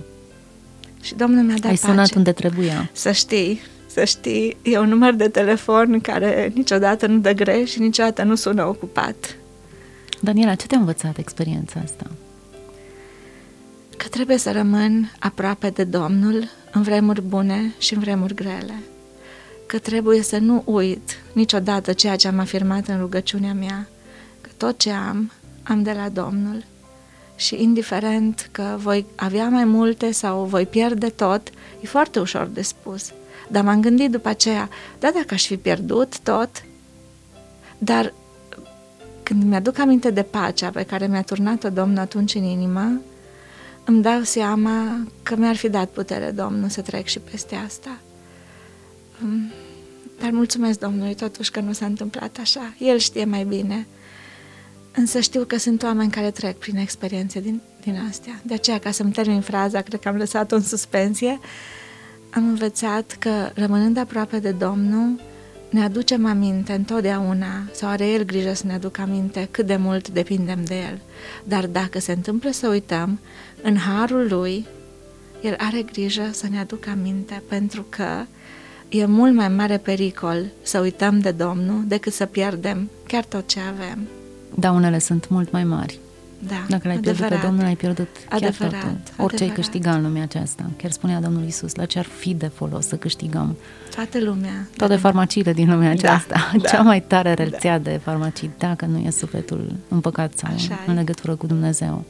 Și 1.02 1.16
Domnul 1.16 1.44
mi-a 1.44 1.56
dat 1.62 1.70
Ai 1.70 1.78
sunat 1.78 1.98
pace. 1.98 2.18
unde 2.18 2.32
trebuia. 2.32 2.90
Să 2.92 3.12
știi, 3.12 3.60
să 3.88 4.04
știi, 4.04 4.58
e 4.62 4.80
un 4.80 4.90
număr 4.90 5.14
de 5.14 5.28
telefon 5.28 6.00
care 6.00 6.52
niciodată 6.56 7.08
nu 7.08 7.18
dă 7.18 7.32
greș 7.32 7.72
și 7.72 7.80
niciodată 7.80 8.24
nu 8.24 8.36
sună 8.36 8.66
ocupat. 8.66 9.36
Daniela, 10.22 10.56
ce 10.56 10.68
te-a 10.68 10.78
învățat 10.78 11.18
experiența 11.18 11.80
asta? 11.84 12.06
Că 14.04 14.10
trebuie 14.10 14.38
să 14.38 14.52
rămân 14.52 15.12
aproape 15.20 15.70
de 15.70 15.84
Domnul 15.84 16.50
în 16.72 16.82
vremuri 16.82 17.22
bune 17.22 17.74
și 17.78 17.94
în 17.94 18.00
vremuri 18.00 18.36
grele. 18.36 18.84
Că 19.66 19.80
trebuie 19.80 20.22
să 20.22 20.38
nu 20.38 20.62
uit 20.66 21.22
niciodată 21.34 21.94
ceea 21.94 22.16
ce 22.16 22.28
am 22.28 22.40
afirmat 22.40 22.88
în 22.88 23.00
rugăciunea 23.00 23.54
mea, 23.54 23.88
că 24.42 24.50
tot 24.58 24.78
ce 24.78 24.92
am, 24.92 25.32
am 25.64 25.84
de 25.84 25.92
la 25.92 26.10
Domnul. 26.10 26.64
Și 27.36 27.62
indiferent 27.62 28.50
că 28.52 28.76
voi 28.78 29.06
avea 29.16 29.50
mai 29.50 29.66
multe 29.66 30.12
sau 30.12 30.44
voi 30.44 30.66
pierde 30.66 31.10
tot, 31.10 31.50
e 31.82 31.88
foarte 31.88 32.20
ușor 32.20 32.50
de 32.54 32.62
spus. 32.62 33.12
Dar 33.48 33.64
m-am 33.64 33.82
gândit 33.82 34.12
după 34.12 34.30
aceea, 34.30 34.70
da, 35.00 35.12
dacă 35.14 35.34
aș 35.34 35.46
fi 35.46 35.58
pierdut 35.58 36.20
tot, 36.20 36.64
dar 37.78 38.14
când 39.24 39.44
mi-aduc 39.44 39.80
aminte 39.80 40.10
de 40.10 40.24
pacea 40.24 40.70
pe 40.70 40.84
care 40.84 41.08
mi-a 41.08 41.24
turnat-o 41.24 41.70
Domnul 41.70 42.00
atunci 42.00 42.36
în 42.36 42.44
inimă, 42.44 43.02
îmi 43.86 44.02
dau 44.02 44.22
seama 44.22 45.08
că 45.24 45.36
mi-ar 45.36 45.56
fi 45.56 45.70
dat 45.70 45.90
putere 45.90 46.32
Domnul 46.32 46.70
să 46.70 46.82
trec 46.82 47.06
și 47.06 47.20
peste 47.20 47.56
asta. 47.56 47.98
Mm, 49.20 49.52
Dar 50.22 50.30
mulțumesc 50.32 50.80
Domnului 50.80 51.16
totuși 51.16 51.52
că 51.52 51.60
nu 51.60 51.72
s-a 51.72 51.86
întâmplat 51.86 52.38
așa. 52.42 52.74
El 52.80 52.98
știe 52.98 53.26
mai 53.26 53.44
bine. 53.44 53.88
Însă 54.96 55.20
știu 55.20 55.44
că 55.44 55.58
sunt 55.58 55.84
oameni 55.84 56.12
care 56.12 56.32
trec 56.32 56.58
prin 56.58 56.76
experiențe 56.76 57.40
din, 57.40 57.62
din 57.84 58.00
astea. 58.10 58.42
De 58.44 58.54
aceea, 58.54 58.80
ca 58.80 58.92
să-mi 58.92 59.12
termin 59.12 59.42
fraza, 59.42 59.82
cred 59.82 60.00
că 60.00 60.08
am 60.08 60.16
lăsat-o 60.16 60.56
în 60.56 60.62
suspensie, 60.62 61.40
am 62.30 62.48
învățat 62.48 63.16
că 63.20 63.52
rămânând 63.54 63.98
aproape 63.98 64.40
de 64.40 64.52
Domnul, 64.52 65.22
ne 65.70 65.84
aducem 65.84 66.26
aminte 66.26 66.74
întotdeauna, 66.74 67.70
sau 67.72 67.90
are 67.90 68.08
El 68.08 68.24
grijă 68.24 68.54
să 68.54 68.68
ne 68.68 68.74
aducă 68.74 69.02
aminte 69.02 69.48
cât 69.52 69.66
de 69.66 69.76
mult 69.76 70.10
depindem 70.10 70.66
de 70.66 70.76
El. 70.76 71.00
Dar 71.44 71.68
dacă 71.68 72.00
se 72.00 72.12
întâmplă 72.12 72.52
să 72.52 72.68
uităm, 72.68 73.20
în 73.64 73.78
harul 73.78 74.28
Lui, 74.30 74.66
El 75.42 75.56
are 75.58 75.82
grijă 75.92 76.30
să 76.32 76.48
ne 76.50 76.60
aducă 76.60 76.90
aminte, 76.90 77.42
pentru 77.50 77.86
că 77.90 78.06
e 78.90 79.06
mult 79.06 79.34
mai 79.34 79.48
mare 79.50 79.78
pericol 79.78 80.46
să 80.62 80.80
uităm 80.80 81.20
de 81.20 81.32
Domnul 81.32 81.84
decât 81.88 82.14
să 82.14 82.26
pierdem 82.26 82.90
chiar 83.08 83.24
tot 83.26 83.48
ce 83.48 83.60
avem. 83.60 84.08
Daunele 84.56 85.00
sunt 85.00 85.30
mult 85.30 85.52
mai 85.52 85.64
mari. 85.64 86.00
Da, 86.48 86.66
Dacă 86.70 86.88
l-ai 86.88 86.98
pierdut 86.98 87.20
pe 87.20 87.26
adevărat. 87.26 87.46
Domnul, 87.50 87.66
ai 87.66 87.76
pierdut 87.76 88.08
chiar 88.30 88.42
Adevărat, 88.44 88.82
totul. 88.82 88.94
Orice 89.18 89.44
ai 89.44 89.50
adevărat. 89.50 89.56
câștiga 89.56 89.92
în 89.94 90.02
lumea 90.02 90.24
aceasta. 90.24 90.70
Chiar 90.78 90.92
spunea 90.92 91.20
Domnul 91.22 91.44
Isus, 91.48 91.76
la 91.76 91.86
ce 91.86 92.00
ar 92.00 92.06
fi 92.06 92.34
de 92.34 92.48
folos 92.48 92.88
să 92.88 92.96
câștigăm 92.96 93.56
Toată 93.96 94.20
lumea. 94.20 94.68
toate 94.78 94.96
farmaciile 94.96 95.54
din 95.54 95.70
lumea 95.70 95.96
Da, 95.96 96.10
aceasta. 96.14 96.52
da. 96.62 96.68
Cea 96.70 96.82
mai 96.82 97.02
tare 97.02 97.34
rețea 97.34 97.80
de 97.80 98.00
farmacii, 98.04 98.52
dacă 98.58 98.86
nu 98.86 98.98
e 98.98 99.10
sufletul 99.10 99.76
împăcat 99.88 100.38
sau 100.38 100.54
Așa 100.54 100.80
în 100.88 100.94
e. 100.96 100.98
legătură 100.98 101.36
cu 101.36 101.46
Dumnezeu. 101.48 102.04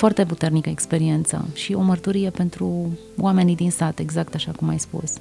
Foarte 0.00 0.24
puternică 0.24 0.68
experiență 0.68 1.48
și 1.54 1.72
o 1.72 1.80
mărturie 1.80 2.30
pentru 2.30 2.98
oamenii 3.18 3.56
din 3.56 3.70
sat, 3.70 3.98
exact 3.98 4.34
așa 4.34 4.52
cum 4.52 4.68
ai 4.68 4.78
spus. 4.78 5.12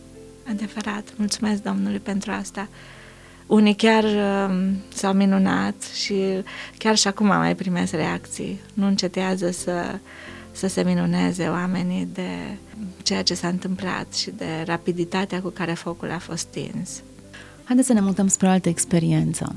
Adevărat, 0.49 1.13
mulțumesc 1.15 1.61
Domnului 1.61 1.99
pentru 1.99 2.31
asta. 2.31 2.67
Unii 3.47 3.75
chiar 3.75 4.03
uh, 4.03 4.71
s-au 4.93 5.13
minunat 5.13 5.75
și 6.03 6.15
chiar 6.77 6.97
și 6.97 7.07
acum 7.07 7.25
mai 7.25 7.55
primesc 7.55 7.93
reacții. 7.93 8.59
Nu 8.73 8.85
încetează 8.85 9.51
să, 9.51 9.99
să 10.51 10.67
se 10.67 10.83
minuneze 10.83 11.47
oamenii 11.47 12.07
de 12.13 12.57
ceea 13.03 13.23
ce 13.23 13.33
s-a 13.33 13.47
întâmplat 13.47 14.13
și 14.13 14.31
de 14.31 14.63
rapiditatea 14.65 15.41
cu 15.41 15.49
care 15.49 15.73
focul 15.73 16.11
a 16.11 16.19
fost 16.19 16.47
stins. 16.47 17.01
Haideți 17.63 17.87
să 17.87 17.93
ne 17.93 18.01
mutăm 18.01 18.27
spre 18.27 18.47
o 18.47 18.51
altă 18.51 18.69
experiență. 18.69 19.55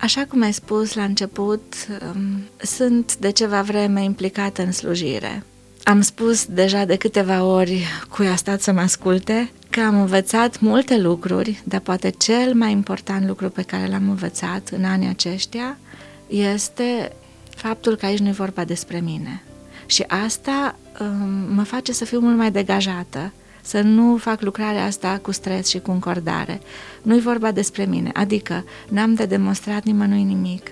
Așa 0.00 0.24
cum 0.28 0.42
ai 0.42 0.52
spus 0.52 0.94
la 0.94 1.02
început, 1.02 1.74
um, 2.14 2.42
sunt 2.58 3.16
de 3.16 3.30
ceva 3.30 3.62
vreme 3.62 4.02
implicată 4.02 4.62
în 4.62 4.72
slujire. 4.72 5.42
Am 5.82 6.00
spus 6.00 6.44
deja 6.44 6.84
de 6.84 6.96
câteva 6.96 7.44
ori 7.44 7.84
cui 8.08 8.28
a 8.28 8.36
stat 8.36 8.60
să 8.60 8.72
mă 8.72 8.80
asculte 8.80 9.50
că 9.70 9.80
am 9.80 10.00
învățat 10.00 10.60
multe 10.60 10.98
lucruri, 10.98 11.62
dar 11.64 11.80
poate 11.80 12.10
cel 12.10 12.54
mai 12.54 12.72
important 12.72 13.26
lucru 13.26 13.48
pe 13.48 13.62
care 13.62 13.86
l-am 13.86 14.08
învățat 14.08 14.68
în 14.68 14.84
anii 14.84 15.08
aceștia 15.08 15.78
este 16.26 17.12
faptul 17.48 17.96
că 17.96 18.06
aici 18.06 18.18
nu 18.18 18.28
e 18.28 18.32
vorba 18.32 18.64
despre 18.64 19.00
mine. 19.00 19.42
Și 19.86 20.04
asta 20.08 20.76
um, 21.00 21.54
mă 21.54 21.62
face 21.62 21.92
să 21.92 22.04
fiu 22.04 22.18
mult 22.20 22.36
mai 22.36 22.50
degajată, 22.50 23.32
să 23.68 23.80
nu 23.80 24.16
fac 24.16 24.42
lucrarea 24.42 24.84
asta 24.84 25.18
cu 25.22 25.32
stres 25.32 25.68
și 25.68 25.78
cu 25.78 25.90
încordare. 25.90 26.60
Nu-i 27.02 27.20
vorba 27.20 27.52
despre 27.52 27.84
mine, 27.84 28.10
adică 28.14 28.64
n-am 28.88 29.14
de 29.14 29.24
demonstrat 29.24 29.84
nimănui 29.84 30.22
nimic. 30.22 30.70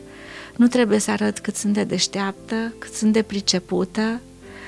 Nu 0.57 0.67
trebuie 0.67 0.99
să 0.99 1.11
arăt 1.11 1.39
cât 1.39 1.57
sunt 1.57 1.73
de 1.73 1.85
deșteaptă, 1.85 2.55
cât 2.79 2.93
sunt 2.93 3.13
de 3.13 3.23
pricepută, 3.23 4.21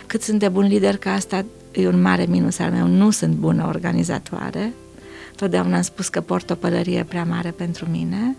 cât 0.07 0.23
sunt 0.23 0.39
de 0.39 0.49
bun 0.49 0.67
lider, 0.67 0.97
că 0.97 1.09
asta 1.09 1.45
e 1.73 1.87
un 1.87 2.01
mare 2.01 2.27
minus 2.29 2.59
al 2.59 2.71
meu. 2.71 2.87
Nu 2.87 3.11
sunt 3.11 3.35
bună 3.35 3.67
organizatoare. 3.67 4.73
Totdeauna 5.37 5.77
am 5.77 5.83
spus 5.83 6.09
că 6.09 6.21
port 6.21 6.51
o 6.51 6.55
pălărie 6.55 7.05
prea 7.09 7.25
mare 7.25 7.51
pentru 7.51 7.87
mine, 7.91 8.37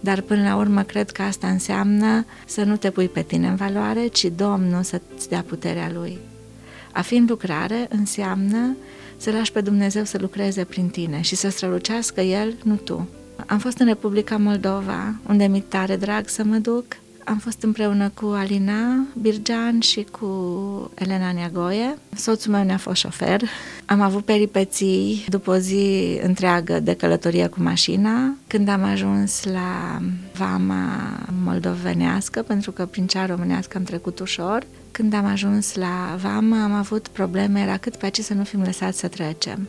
dar 0.00 0.20
până 0.20 0.42
la 0.42 0.56
urmă 0.56 0.82
cred 0.82 1.10
că 1.10 1.22
asta 1.22 1.46
înseamnă 1.46 2.24
să 2.46 2.64
nu 2.64 2.76
te 2.76 2.90
pui 2.90 3.08
pe 3.08 3.22
tine 3.22 3.48
în 3.48 3.56
valoare, 3.56 4.06
ci 4.06 4.24
Domnul 4.24 4.82
să-ți 4.82 5.28
dea 5.28 5.44
puterea 5.46 5.90
Lui. 5.94 6.18
A 6.92 7.00
fi 7.00 7.14
în 7.14 7.26
lucrare 7.28 7.86
înseamnă 7.88 8.76
să 9.20 9.30
lași 9.30 9.52
pe 9.52 9.60
Dumnezeu 9.60 10.04
să 10.04 10.18
lucreze 10.20 10.64
prin 10.64 10.88
tine 10.88 11.20
și 11.20 11.34
să 11.34 11.48
strălucească 11.48 12.20
El, 12.20 12.54
nu 12.64 12.74
tu. 12.74 13.08
Am 13.46 13.58
fost 13.58 13.78
în 13.78 13.86
Republica 13.86 14.36
Moldova, 14.36 15.14
unde 15.28 15.46
mi 15.46 15.60
tare 15.60 15.96
drag 15.96 16.28
să 16.28 16.44
mă 16.44 16.56
duc. 16.56 16.84
Am 17.24 17.38
fost 17.38 17.62
împreună 17.62 18.10
cu 18.14 18.26
Alina 18.26 19.06
Birgean 19.20 19.80
și 19.80 20.06
cu 20.10 20.26
Elena 20.94 21.32
Neagoie. 21.32 21.98
Soțul 22.14 22.52
meu 22.52 22.64
ne-a 22.64 22.76
fost 22.76 23.00
șofer. 23.00 23.42
Am 23.84 24.00
avut 24.00 24.24
peripeții 24.24 25.24
după 25.28 25.50
o 25.50 25.56
zi 25.56 26.18
întreagă 26.22 26.80
de 26.80 26.94
călătorie 26.94 27.46
cu 27.46 27.62
mașina. 27.62 28.34
Când 28.46 28.68
am 28.68 28.82
ajuns 28.82 29.44
la 29.44 30.00
vama 30.32 31.10
moldovenească, 31.44 32.42
pentru 32.42 32.72
că 32.72 32.86
prin 32.86 33.06
cea 33.06 33.26
românească 33.26 33.76
am 33.76 33.84
trecut 33.84 34.18
ușor, 34.18 34.66
când 34.90 35.14
am 35.14 35.24
ajuns 35.24 35.74
la 35.74 36.18
vamă 36.22 36.62
am 36.62 36.72
avut 36.72 37.08
probleme, 37.08 37.60
era 37.60 37.76
cât 37.76 37.96
pe 37.96 38.04
aici 38.04 38.18
să 38.18 38.34
nu 38.34 38.44
fim 38.44 38.62
lăsați 38.62 38.98
să 38.98 39.08
trecem. 39.08 39.68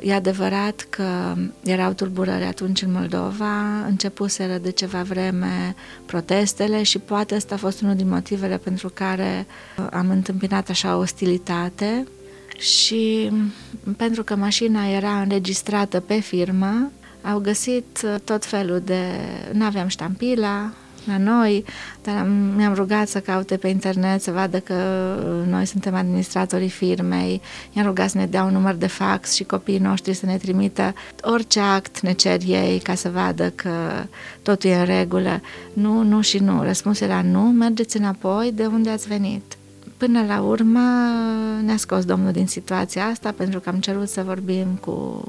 E 0.00 0.14
adevărat 0.14 0.86
că 0.90 1.34
erau 1.64 1.92
tulburări 1.92 2.44
atunci 2.44 2.82
în 2.82 2.92
Moldova, 2.92 3.84
începuseră 3.86 4.58
de 4.58 4.70
ceva 4.70 5.02
vreme 5.02 5.74
protestele 6.06 6.82
și 6.82 6.98
poate 6.98 7.34
ăsta 7.34 7.54
a 7.54 7.58
fost 7.58 7.80
unul 7.80 7.94
din 7.94 8.08
motivele 8.08 8.56
pentru 8.56 8.88
care 8.88 9.46
am 9.90 10.10
întâmpinat 10.10 10.68
așa 10.68 10.96
ostilitate 10.96 12.06
și 12.58 13.30
pentru 13.96 14.24
că 14.24 14.36
mașina 14.36 14.88
era 14.88 15.20
înregistrată 15.20 16.00
pe 16.00 16.20
firmă, 16.20 16.90
au 17.22 17.38
găsit 17.38 18.06
tot 18.24 18.44
felul 18.44 18.80
de... 18.84 19.02
nu 19.52 19.64
aveam 19.64 19.88
ștampila, 19.88 20.72
la 21.06 21.18
noi, 21.18 21.64
dar 22.02 22.16
am, 22.16 22.28
mi-am 22.28 22.74
rugat 22.74 23.08
să 23.08 23.20
caute 23.20 23.56
pe 23.56 23.68
internet 23.68 24.22
să 24.22 24.30
vadă 24.30 24.58
că 24.58 24.74
noi 25.48 25.64
suntem 25.64 25.94
administratorii 25.94 26.68
firmei, 26.68 27.40
i-am 27.72 27.86
rugat 27.86 28.10
să 28.10 28.18
ne 28.18 28.26
dea 28.26 28.44
un 28.44 28.52
număr 28.52 28.74
de 28.74 28.86
fax 28.86 29.32
și 29.32 29.44
copiii 29.44 29.78
noștri 29.78 30.14
să 30.14 30.26
ne 30.26 30.36
trimită 30.36 30.94
orice 31.22 31.60
act 31.60 32.00
ne 32.00 32.12
cer 32.12 32.40
ei 32.46 32.78
ca 32.78 32.94
să 32.94 33.10
vadă 33.10 33.52
că 33.54 33.70
totul 34.42 34.70
e 34.70 34.74
în 34.74 34.84
regulă. 34.84 35.40
Nu, 35.72 36.02
nu 36.02 36.20
și 36.20 36.38
nu. 36.38 36.62
Răspunsul 36.62 37.06
era 37.06 37.22
nu, 37.22 37.40
mergeți 37.40 37.96
înapoi 37.96 38.52
de 38.54 38.66
unde 38.66 38.90
ați 38.90 39.08
venit. 39.08 39.56
Până 39.96 40.24
la 40.26 40.40
urmă 40.40 40.80
ne-a 41.64 41.76
scos 41.76 42.04
Domnul 42.04 42.32
din 42.32 42.46
situația 42.46 43.04
asta 43.04 43.34
pentru 43.36 43.60
că 43.60 43.68
am 43.68 43.76
cerut 43.80 44.08
să 44.08 44.22
vorbim 44.22 44.66
cu 44.80 45.24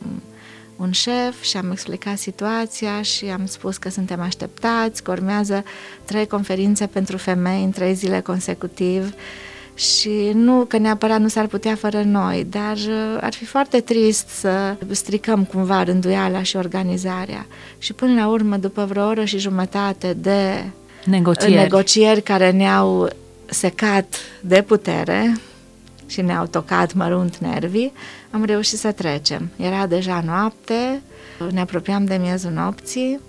un 0.75 0.91
șef 0.91 1.41
și 1.41 1.57
am 1.57 1.71
explicat 1.71 2.17
situația 2.17 3.01
și 3.01 3.25
am 3.25 3.45
spus 3.45 3.77
că 3.77 3.89
suntem 3.89 4.21
așteptați, 4.21 5.03
că 5.03 5.11
urmează 5.11 5.63
trei 6.03 6.27
conferințe 6.27 6.85
pentru 6.87 7.17
femei 7.17 7.63
în 7.63 7.71
trei 7.71 7.93
zile 7.93 8.19
consecutiv 8.19 9.13
și 9.75 10.31
nu 10.33 10.65
că 10.67 10.77
neapărat 10.77 11.19
nu 11.19 11.27
s-ar 11.27 11.47
putea 11.47 11.75
fără 11.75 12.01
noi, 12.01 12.47
dar 12.49 12.75
uh, 12.75 13.17
ar 13.21 13.33
fi 13.33 13.45
foarte 13.45 13.79
trist 13.79 14.27
să 14.27 14.75
stricăm 14.91 15.43
cumva 15.43 15.83
rânduiala 15.83 16.43
și 16.43 16.55
organizarea. 16.55 17.45
Și 17.77 17.93
până 17.93 18.21
la 18.21 18.27
urmă, 18.27 18.57
după 18.57 18.85
vreo 18.85 19.05
oră 19.05 19.25
și 19.25 19.37
jumătate 19.37 20.13
de 20.13 20.63
negocieri, 21.05 21.53
negocieri 21.53 22.21
care 22.21 22.51
ne-au 22.51 23.09
secat 23.45 24.15
de 24.41 24.61
putere 24.61 25.33
și 26.07 26.21
ne-au 26.21 26.45
tocat 26.45 26.93
mărunt 26.93 27.37
nervii, 27.37 27.93
am 28.31 28.43
reușit 28.43 28.77
să 28.77 28.91
trecem. 28.91 29.49
Era 29.55 29.87
deja 29.87 30.23
noapte, 30.25 31.01
ne 31.51 31.59
apropiam 31.59 32.05
de 32.05 32.15
miezul 32.15 32.51
nopții, 32.51 33.19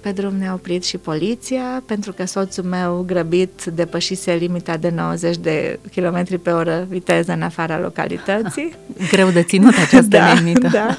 pe 0.00 0.12
drum 0.12 0.36
ne-a 0.36 0.52
oprit 0.52 0.84
și 0.84 0.96
poliția, 0.96 1.82
pentru 1.86 2.12
că 2.12 2.24
soțul 2.24 2.64
meu 2.64 3.04
grăbit 3.06 3.64
depășise 3.64 4.32
limita 4.34 4.76
de 4.76 4.88
90 4.88 5.36
de 5.36 5.78
km 5.94 6.42
pe 6.42 6.50
oră 6.50 6.86
viteză 6.88 7.32
în 7.32 7.42
afara 7.42 7.78
localității. 7.78 8.74
Greu 9.12 9.30
de 9.30 9.42
ținut 9.42 9.74
această 9.76 10.02
da, 10.02 10.32
limită. 10.32 10.68
Da. 10.68 10.98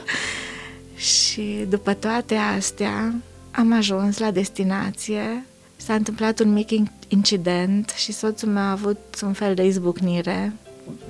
Și 0.96 1.66
după 1.70 1.94
toate 1.94 2.36
astea 2.36 3.14
am 3.52 3.74
ajuns 3.74 4.18
la 4.18 4.32
destinație. 4.32 5.46
S-a 5.76 5.94
întâmplat 5.94 6.40
un 6.40 6.54
mic 6.54 6.70
incident 7.08 7.94
și 7.96 8.12
soțul 8.12 8.50
meu 8.50 8.64
a 8.64 8.72
avut 8.72 9.20
un 9.24 9.34
fel 9.34 9.54
de 9.54 9.66
izbucnire 9.66 10.54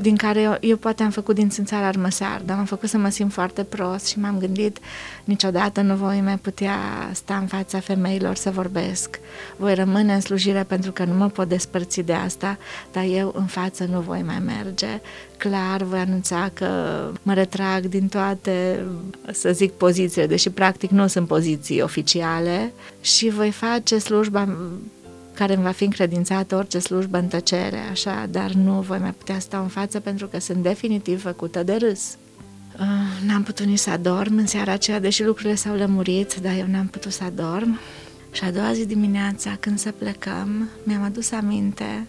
din 0.01 0.16
care 0.16 0.42
eu, 0.42 0.58
eu 0.60 0.78
poate 0.78 1.04
am 1.04 1.10
făcut 1.10 1.36
din 1.36 1.50
țânțar 1.50 1.84
armăsar, 1.84 2.42
dar 2.46 2.56
m-am 2.56 2.66
făcut 2.66 2.90
să 2.90 2.98
mă 2.98 3.10
simt 3.10 3.32
foarte 3.32 3.63
prost 3.63 4.08
și 4.08 4.20
m-am 4.20 4.38
gândit 4.40 4.78
niciodată 5.24 5.82
nu 5.82 5.96
voi 5.96 6.22
mai 6.22 6.38
putea 6.38 6.78
sta 7.13 7.38
în 7.38 7.48
fața 7.48 7.80
femeilor 7.80 8.36
să 8.36 8.50
vorbesc. 8.50 9.20
Voi 9.58 9.74
rămâne 9.74 10.13
în 10.13 10.22
slujire 10.22 10.63
pentru 10.63 10.92
că 10.92 11.04
nu 11.04 11.13
mă 11.13 11.28
pot 11.28 11.48
despărți 11.48 12.01
de 12.01 12.13
asta, 12.13 12.58
dar 12.92 13.04
eu 13.04 13.34
în 13.36 13.46
față 13.46 13.86
nu 13.92 14.00
voi 14.00 14.22
mai 14.22 14.40
merge. 14.46 15.01
Clar 15.38 15.84
voi 15.84 16.00
anunța 16.00 16.50
că 16.54 16.68
mă 17.24 17.34
retrag 17.34 17.86
din 17.86 18.08
toate, 18.08 18.86
să 19.32 19.51
zic, 19.51 19.72
pozițiile, 19.72 20.28
deși 20.28 20.50
practic 20.50 20.90
nu 20.90 21.08
sunt 21.08 21.28
poziții 21.28 21.82
oficiale 21.82 22.74
și 23.01 23.30
voi 23.30 23.51
face 23.51 23.98
slujba 23.98 24.48
care 25.33 25.53
îmi 25.53 25.63
va 25.63 25.71
fi 25.71 25.83
încredințată 25.83 26.55
orice 26.55 26.79
slujbă 26.79 27.17
în 27.17 27.27
tăcere, 27.27 27.79
așa, 27.91 28.27
dar 28.29 28.51
nu 28.51 28.81
voi 28.81 29.00
mai 29.00 29.13
putea 29.13 29.39
sta 29.39 29.59
în 29.59 29.67
față 29.67 30.00
pentru 30.00 30.27
că 30.27 30.39
sunt 30.39 30.63
definitiv 30.63 31.21
făcută 31.21 31.63
de 31.63 31.75
râs. 31.75 32.17
Uh, 32.79 33.25
n-am 33.25 33.43
putut 33.43 33.65
nici 33.65 33.79
să 33.79 33.89
adorm 33.89 34.38
în 34.38 34.47
seara 34.47 34.71
aceea, 34.71 35.00
deși 35.00 35.23
lucrurile 35.23 35.55
s-au 35.55 35.75
lămurit, 35.75 36.35
dar 36.35 36.53
eu 36.57 36.65
n-am 36.67 36.88
putut 36.88 37.11
să 37.11 37.23
adorm. 37.23 37.79
Și 38.31 38.43
a 38.43 38.51
doua 38.51 38.73
zi 38.73 38.85
dimineața, 38.85 39.57
când 39.59 39.79
să 39.79 39.91
plecăm, 39.91 40.69
mi-am 40.83 41.03
adus 41.03 41.31
aminte 41.31 42.07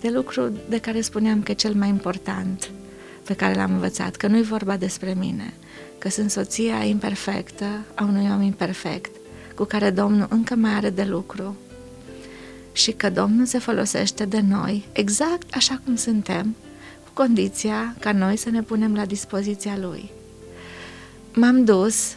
de 0.00 0.10
lucru 0.10 0.52
de 0.68 0.78
care 0.78 1.00
spuneam 1.00 1.42
că 1.42 1.50
e 1.50 1.54
cel 1.54 1.74
mai 1.74 1.88
important 1.88 2.70
pe 3.24 3.34
care 3.34 3.54
l-am 3.54 3.72
învățat, 3.72 4.16
că 4.16 4.26
nu-i 4.26 4.42
vorba 4.42 4.76
despre 4.76 5.14
mine, 5.18 5.52
că 5.98 6.08
sunt 6.08 6.30
soția 6.30 6.84
imperfectă 6.84 7.66
a 7.94 8.02
unui 8.02 8.30
om 8.34 8.42
imperfect, 8.42 9.10
cu 9.54 9.64
care 9.64 9.90
Domnul 9.90 10.26
încă 10.30 10.54
mai 10.54 10.72
are 10.72 10.90
de 10.90 11.04
lucru 11.04 11.56
și 12.76 12.92
că 12.92 13.10
Domnul 13.10 13.46
se 13.46 13.58
folosește 13.58 14.24
de 14.24 14.40
noi 14.48 14.88
exact 14.92 15.54
așa 15.54 15.80
cum 15.84 15.96
suntem, 15.96 16.56
cu 17.04 17.10
condiția 17.12 17.94
ca 18.00 18.12
noi 18.12 18.36
să 18.36 18.50
ne 18.50 18.62
punem 18.62 18.94
la 18.94 19.04
dispoziția 19.04 19.78
Lui. 19.80 20.10
M-am 21.34 21.64
dus 21.64 22.16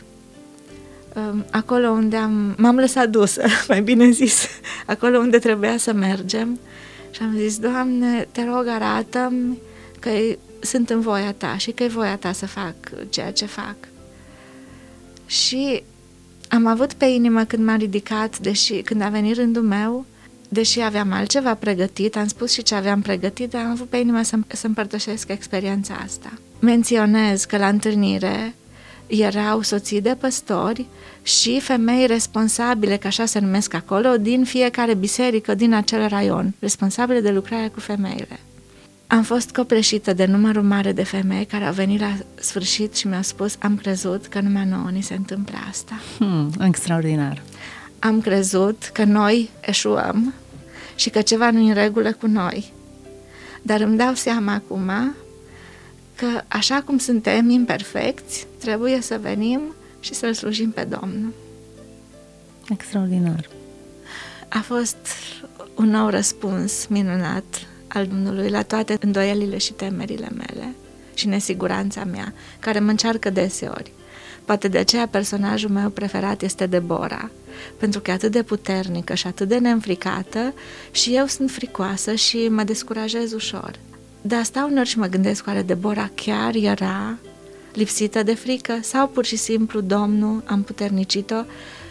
um, 1.16 1.46
acolo 1.52 1.90
unde 1.90 2.16
am... 2.16 2.56
m-am 2.58 2.76
lăsat 2.76 3.10
dusă, 3.10 3.44
mai 3.68 3.82
bine 3.82 4.10
zis, 4.10 4.48
acolo 4.86 5.18
unde 5.18 5.38
trebuia 5.38 5.78
să 5.78 5.94
mergem 5.94 6.60
și 7.12 7.22
am 7.22 7.36
zis, 7.38 7.60
Doamne, 7.60 8.28
te 8.32 8.44
rog, 8.44 8.68
arată-mi 8.68 9.58
că 10.00 10.10
sunt 10.60 10.90
în 10.90 11.00
voia 11.00 11.34
Ta 11.34 11.58
și 11.58 11.72
că 11.72 11.84
e 11.84 11.88
voia 11.88 12.18
Ta 12.18 12.32
să 12.32 12.46
fac 12.46 12.76
ceea 13.10 13.32
ce 13.32 13.46
fac. 13.46 13.76
Și 15.26 15.84
am 16.50 16.66
avut 16.66 16.94
pe 16.94 17.06
inimă 17.06 17.44
când 17.44 17.66
m-am 17.66 17.78
ridicat, 17.78 18.40
deși 18.40 18.82
când 18.82 19.02
a 19.02 19.10
venit 19.10 19.36
rândul 19.36 19.64
meu, 19.64 20.06
deși 20.50 20.82
aveam 20.82 21.12
altceva 21.12 21.54
pregătit, 21.54 22.16
am 22.16 22.28
spus 22.28 22.52
și 22.52 22.64
ce 22.64 22.76
aveam 22.76 23.02
pregătit, 23.02 23.50
dar 23.50 23.64
am 23.64 23.72
avut 23.72 23.90
pe 23.90 23.98
inimă 23.98 24.22
să, 24.24 24.38
să 24.48 24.68
împărtășesc 24.68 25.30
experiența 25.30 25.94
asta. 26.06 26.32
Menționez 26.60 27.44
că 27.46 27.58
la 27.58 27.68
întâlnire 27.68 28.56
erau 29.08 29.62
soții 29.62 30.02
de 30.02 30.16
păstori 30.20 30.86
și 31.22 31.60
femei 31.60 32.06
responsabile, 32.06 32.98
că 32.98 33.08
așa 33.08 33.26
se 33.26 33.40
numesc 33.40 33.74
acolo, 33.74 34.18
din 34.18 34.44
fiecare 34.44 34.94
biserică 34.94 35.56
din 35.56 35.74
acel 35.74 36.08
raion, 36.08 36.54
responsabile 36.60 37.20
de 37.20 37.32
lucrare 37.32 37.68
cu 37.68 37.80
femeile. 37.80 38.40
Am 39.08 39.24
fost 39.24 39.52
copleșită 39.52 40.14
de 40.14 40.26
numărul 40.26 40.64
mare 40.64 40.92
de 40.92 41.04
femei 41.04 41.46
care 41.46 41.66
au 41.66 41.74
venit 41.74 42.00
la 42.00 42.14
sfârșit 42.36 42.96
și 42.96 43.08
mi-au 43.08 43.22
spus 43.22 43.56
am 43.60 43.76
crezut 43.76 44.28
că 44.28 44.40
numai 44.40 44.66
nouă 44.66 44.90
ni 44.92 45.02
se 45.02 45.14
întâmplă 45.14 45.56
asta. 45.70 45.94
Hmm, 46.18 46.52
extraordinar 46.66 47.42
am 48.00 48.22
crezut 48.22 48.90
că 48.94 49.04
noi 49.04 49.50
eșuăm 49.62 50.34
și 50.96 51.10
că 51.10 51.22
ceva 51.22 51.52
nu 51.52 51.60
e 51.60 51.68
în 51.68 51.74
regulă 51.74 52.14
cu 52.14 52.28
noi. 52.28 52.74
Dar 53.62 53.82
îmi 53.82 53.98
dau 53.98 54.14
seama 54.14 54.54
acum 54.54 54.92
că 56.16 56.42
așa 56.48 56.82
cum 56.86 56.98
suntem 56.98 57.50
imperfecți, 57.50 58.48
trebuie 58.58 59.02
să 59.02 59.20
venim 59.22 59.62
și 60.00 60.14
să-L 60.14 60.34
slujim 60.34 60.72
pe 60.72 60.84
Domnul. 60.84 61.34
Extraordinar. 62.70 63.50
A 64.50 64.60
fost 64.60 64.98
un 65.76 65.90
nou 65.90 66.10
răspuns 66.10 66.86
minunat 66.86 67.68
al 67.88 68.08
Domnului 68.08 68.50
la 68.50 68.62
toate 68.62 68.98
îndoielile 69.00 69.58
și 69.58 69.74
temerile 69.74 70.30
mele 70.34 70.76
și 71.14 71.28
nesiguranța 71.28 72.04
mea, 72.04 72.34
care 72.60 72.80
mă 72.80 72.90
încearcă 72.90 73.30
deseori. 73.30 73.92
Poate 74.50 74.68
de 74.68 74.78
aceea 74.78 75.08
personajul 75.08 75.70
meu 75.70 75.90
preferat 75.90 76.42
este 76.42 76.66
Deborah, 76.66 77.26
pentru 77.78 78.00
că 78.00 78.12
e 78.12 78.14
atât 78.14 78.32
de 78.32 78.44
puternică 78.44 79.14
și 79.14 79.28
atât 79.28 79.48
de 79.48 79.58
neînfricată 79.58 80.54
și 80.92 81.16
eu 81.16 81.26
sunt 81.26 81.52
fricoasă 81.52 82.14
și 82.14 82.48
mă 82.48 82.64
descurajez 82.64 83.32
ușor. 83.32 83.72
Dar 84.22 84.44
stau 84.44 84.70
uneori 84.70 84.90
și 84.90 84.98
mă 85.00 85.06
gândesc, 85.06 85.48
oare 85.48 85.62
Deborah 85.62 86.08
chiar 86.16 86.56
era 86.56 87.18
lipsită 87.74 88.24
de 88.24 88.34
frică 88.34 88.74
sau 88.82 89.08
pur 89.08 89.26
și 89.26 89.36
simplu 89.36 89.82
Domnul 89.82 90.44
a 90.46 90.54
împuternicit-o 90.54 91.44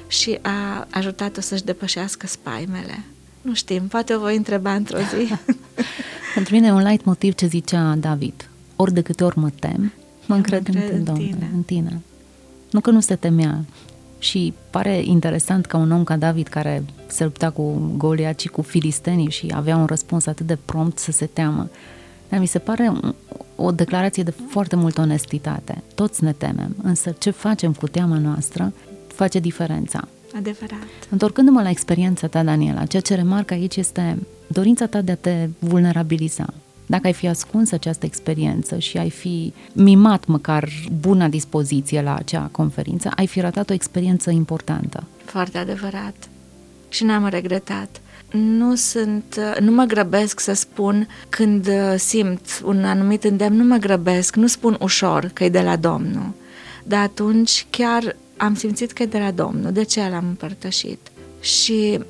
și 0.06 0.38
a 0.42 0.86
ajutat-o 0.90 1.40
să-și 1.40 1.64
depășească 1.64 2.26
spaimele. 2.26 3.04
Nu 3.40 3.54
știm, 3.54 3.82
poate 3.82 4.14
o 4.14 4.18
voi 4.18 4.36
întreba 4.36 4.74
într-o 4.74 4.98
zi. 4.98 5.32
Pentru 6.34 6.54
mine 6.54 6.66
e 6.66 6.72
un 6.72 6.82
light 6.82 7.04
motiv 7.04 7.34
ce 7.34 7.46
zicea 7.46 7.94
David. 7.98 8.48
Ori 8.76 8.92
de 8.92 9.00
câte 9.00 9.24
ori 9.24 9.38
mă 9.38 9.50
tem, 9.50 9.92
mă 10.26 10.34
încred 10.34 10.68
în, 10.68 10.82
în, 10.92 11.14
tine. 11.14 11.50
în 11.54 11.62
tine. 11.62 12.02
Nu 12.70 12.80
că 12.80 12.90
nu 12.90 13.00
se 13.00 13.14
temea. 13.14 13.64
Și 14.18 14.54
pare 14.70 15.02
interesant 15.04 15.66
că 15.66 15.76
un 15.76 15.92
om 15.92 16.04
ca 16.04 16.16
David, 16.16 16.46
care 16.46 16.84
se 17.06 17.24
lupta 17.24 17.50
cu 17.50 17.92
Goliat 17.96 18.40
și 18.40 18.48
cu 18.48 18.62
filistenii 18.62 19.30
și 19.30 19.52
avea 19.54 19.76
un 19.76 19.86
răspuns 19.86 20.26
atât 20.26 20.46
de 20.46 20.58
prompt 20.64 20.98
să 20.98 21.12
se 21.12 21.26
teamă. 21.26 21.68
Dar 22.28 22.40
mi 22.40 22.46
se 22.46 22.58
pare 22.58 22.92
o 23.56 23.70
declarație 23.70 24.22
de 24.22 24.34
foarte 24.48 24.76
multă 24.76 25.00
onestitate. 25.00 25.82
Toți 25.94 26.24
ne 26.24 26.32
temem, 26.32 26.76
însă 26.82 27.14
ce 27.18 27.30
facem 27.30 27.72
cu 27.72 27.88
teama 27.88 28.18
noastră 28.18 28.72
face 29.06 29.38
diferența. 29.38 30.08
Adevărat. 30.36 30.86
Întorcându-mă 31.10 31.62
la 31.62 31.70
experiența 31.70 32.26
ta, 32.26 32.42
Daniela, 32.42 32.84
ceea 32.84 33.02
ce 33.02 33.14
remarc 33.14 33.50
aici 33.50 33.76
este 33.76 34.18
dorința 34.46 34.86
ta 34.86 35.00
de 35.00 35.12
a 35.12 35.16
te 35.16 35.48
vulnerabiliza, 35.58 36.54
dacă 36.88 37.06
ai 37.06 37.12
fi 37.12 37.28
ascuns 37.28 37.72
această 37.72 38.06
experiență 38.06 38.78
și 38.78 38.96
ai 38.96 39.10
fi 39.10 39.52
mimat 39.72 40.26
măcar 40.26 40.68
buna 41.00 41.28
dispoziție 41.28 42.02
la 42.02 42.14
acea 42.14 42.48
conferință, 42.52 43.10
ai 43.16 43.26
fi 43.26 43.40
ratat 43.40 43.70
o 43.70 43.72
experiență 43.72 44.30
importantă. 44.30 45.04
Foarte 45.24 45.58
adevărat. 45.58 46.14
Și 46.88 47.04
n-am 47.04 47.26
regretat. 47.26 48.00
Nu 48.32 48.74
sunt, 48.74 49.40
nu 49.60 49.72
mă 49.72 49.84
grăbesc 49.84 50.40
să 50.40 50.52
spun 50.52 51.08
când 51.28 51.68
simt 51.96 52.62
un 52.64 52.84
anumit 52.84 53.24
îndemn, 53.24 53.56
nu 53.56 53.64
mă 53.64 53.76
grăbesc, 53.76 54.36
nu 54.36 54.46
spun 54.46 54.76
ușor 54.80 55.30
că 55.32 55.44
e 55.44 55.48
de 55.48 55.60
la 55.60 55.76
Domnul. 55.76 56.32
Dar 56.84 57.02
atunci 57.02 57.66
chiar 57.70 58.16
am 58.36 58.54
simțit 58.54 58.92
că 58.92 59.02
e 59.02 59.06
de 59.06 59.18
la 59.18 59.30
Domnul, 59.30 59.72
de 59.72 59.82
ce 59.82 60.08
l-am 60.08 60.24
împărtășit. 60.28 60.98
Și 61.40 62.00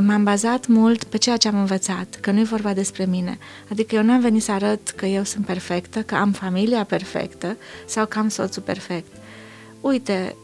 m-am 0.00 0.24
bazat 0.24 0.66
mult 0.66 1.04
pe 1.04 1.16
ceea 1.16 1.36
ce 1.36 1.48
am 1.48 1.58
învățat, 1.58 2.18
că 2.20 2.30
nu 2.30 2.40
e 2.40 2.42
vorba 2.42 2.72
despre 2.72 3.04
mine. 3.04 3.38
Adică 3.70 3.94
eu 3.94 4.02
n-am 4.02 4.20
venit 4.20 4.42
să 4.42 4.52
arăt 4.52 4.90
că 4.90 5.06
eu 5.06 5.24
sunt 5.24 5.46
perfectă, 5.46 6.02
că 6.02 6.14
am 6.14 6.32
familia 6.32 6.84
perfectă 6.84 7.56
sau 7.86 8.06
că 8.06 8.18
am 8.18 8.28
soțul 8.28 8.62
perfect. 8.62 9.12
Uite, 9.80 10.36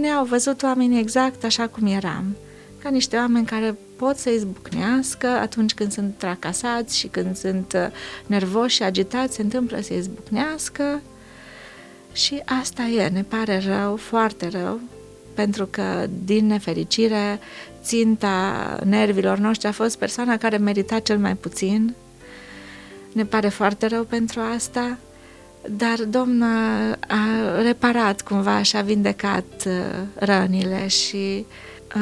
ne-au 0.00 0.24
văzut 0.24 0.62
oamenii 0.62 1.00
exact 1.00 1.44
așa 1.44 1.66
cum 1.66 1.86
eram, 1.86 2.36
ca 2.82 2.88
niște 2.88 3.16
oameni 3.16 3.46
care 3.46 3.78
pot 3.96 4.16
să 4.16 4.30
izbucnească 4.30 5.26
atunci 5.26 5.74
când 5.74 5.92
sunt 5.92 6.14
tracasați 6.18 6.98
și 6.98 7.06
când 7.06 7.36
sunt 7.36 7.72
uh, 7.74 7.86
nervoși 8.26 8.76
și 8.76 8.82
agitați, 8.82 9.34
se 9.34 9.42
întâmplă 9.42 9.80
să 9.80 9.94
izbucnească 9.94 11.00
și 12.12 12.42
asta 12.62 12.82
e, 12.82 13.08
ne 13.08 13.22
pare 13.22 13.62
rău, 13.66 13.96
foarte 13.96 14.48
rău, 14.48 14.80
pentru 15.34 15.66
că, 15.66 16.06
din 16.24 16.46
nefericire, 16.46 17.40
ținta 17.86 18.78
nervilor 18.84 19.38
noștri 19.38 19.68
a 19.68 19.72
fost 19.72 19.98
persoana 19.98 20.36
care 20.36 20.56
merita 20.56 20.98
cel 20.98 21.18
mai 21.18 21.34
puțin, 21.34 21.94
Ne 23.12 23.24
pare 23.24 23.48
foarte 23.48 23.86
rău 23.86 24.04
pentru 24.04 24.40
asta, 24.54 24.98
dar 25.70 25.98
Domnul 26.08 26.98
a 27.08 27.60
reparat 27.62 28.20
cumva 28.20 28.62
și 28.62 28.76
a 28.76 28.82
vindecat 28.82 29.44
uh, 29.66 29.72
rănile 30.14 30.86
și 30.86 31.46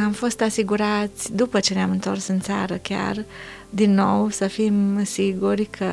am 0.05 0.13
fost 0.13 0.41
asigurați, 0.41 1.35
după 1.35 1.61
ce 1.61 1.75
ne-am 1.75 1.91
întors 1.91 2.27
în 2.27 2.41
țară 2.41 2.75
chiar, 2.75 3.25
din 3.71 3.95
nou 3.95 4.29
să 4.31 4.47
fim 4.47 5.05
siguri 5.05 5.65
că 5.65 5.91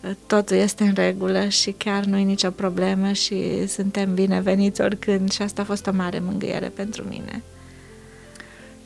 uh, 0.00 0.10
totul 0.26 0.56
este 0.56 0.84
în 0.84 0.92
regulă 0.94 1.48
și 1.48 1.70
chiar 1.70 2.04
nu 2.04 2.16
e 2.16 2.22
nicio 2.22 2.50
problemă 2.50 3.12
și 3.12 3.66
suntem 3.66 4.14
bineveniți 4.14 4.80
oricând 4.80 5.30
și 5.30 5.42
asta 5.42 5.62
a 5.62 5.64
fost 5.64 5.86
o 5.86 5.92
mare 5.92 6.18
mângâiere 6.18 6.68
pentru 6.68 7.04
mine. 7.08 7.42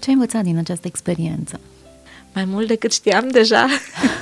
Ce 0.06 0.12
ai 0.12 0.18
învățat 0.18 0.42
din 0.42 0.58
această 0.58 0.86
experiență? 0.86 1.60
Mai 2.34 2.44
mult 2.44 2.66
decât 2.66 2.92
știam 2.92 3.28
deja. 3.28 3.66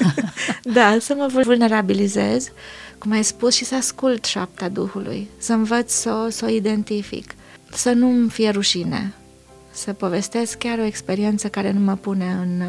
da, 0.78 0.96
să 1.00 1.14
mă 1.14 1.26
vulnerabilizez, 1.26 2.48
cum 2.98 3.12
ai 3.12 3.24
spus, 3.24 3.54
și 3.54 3.64
să 3.64 3.74
ascult 3.74 4.24
șapta 4.24 4.68
Duhului, 4.68 5.28
să 5.38 5.52
învăț 5.52 5.92
să, 5.92 6.28
să 6.30 6.44
o 6.44 6.48
identific, 6.48 7.34
să 7.70 7.92
nu-mi 7.92 8.30
fie 8.30 8.50
rușine, 8.50 9.12
să 9.70 9.92
povestesc 9.92 10.58
chiar 10.58 10.78
o 10.78 10.84
experiență 10.84 11.48
care 11.48 11.72
nu 11.72 11.80
mă 11.80 11.94
pune 11.94 12.38
în, 12.40 12.62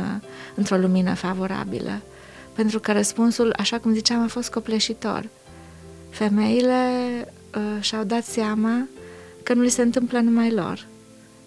într-o 0.56 0.78
lumină 0.78 1.13
favorabilă. 1.13 2.01
Pentru 2.54 2.80
că 2.80 2.91
răspunsul, 2.91 3.54
așa 3.58 3.80
cum 3.80 3.93
ziceam, 3.93 4.23
a 4.23 4.28
fost 4.28 4.49
copleșitor. 4.51 5.28
Femeile 6.10 6.89
uh, 7.56 7.84
și-au 7.84 8.04
dat 8.04 8.23
seama 8.23 8.88
că 9.43 9.54
nu 9.54 9.62
li 9.62 9.69
se 9.69 9.82
întâmplă 9.82 10.19
numai 10.19 10.51
lor. 10.51 10.86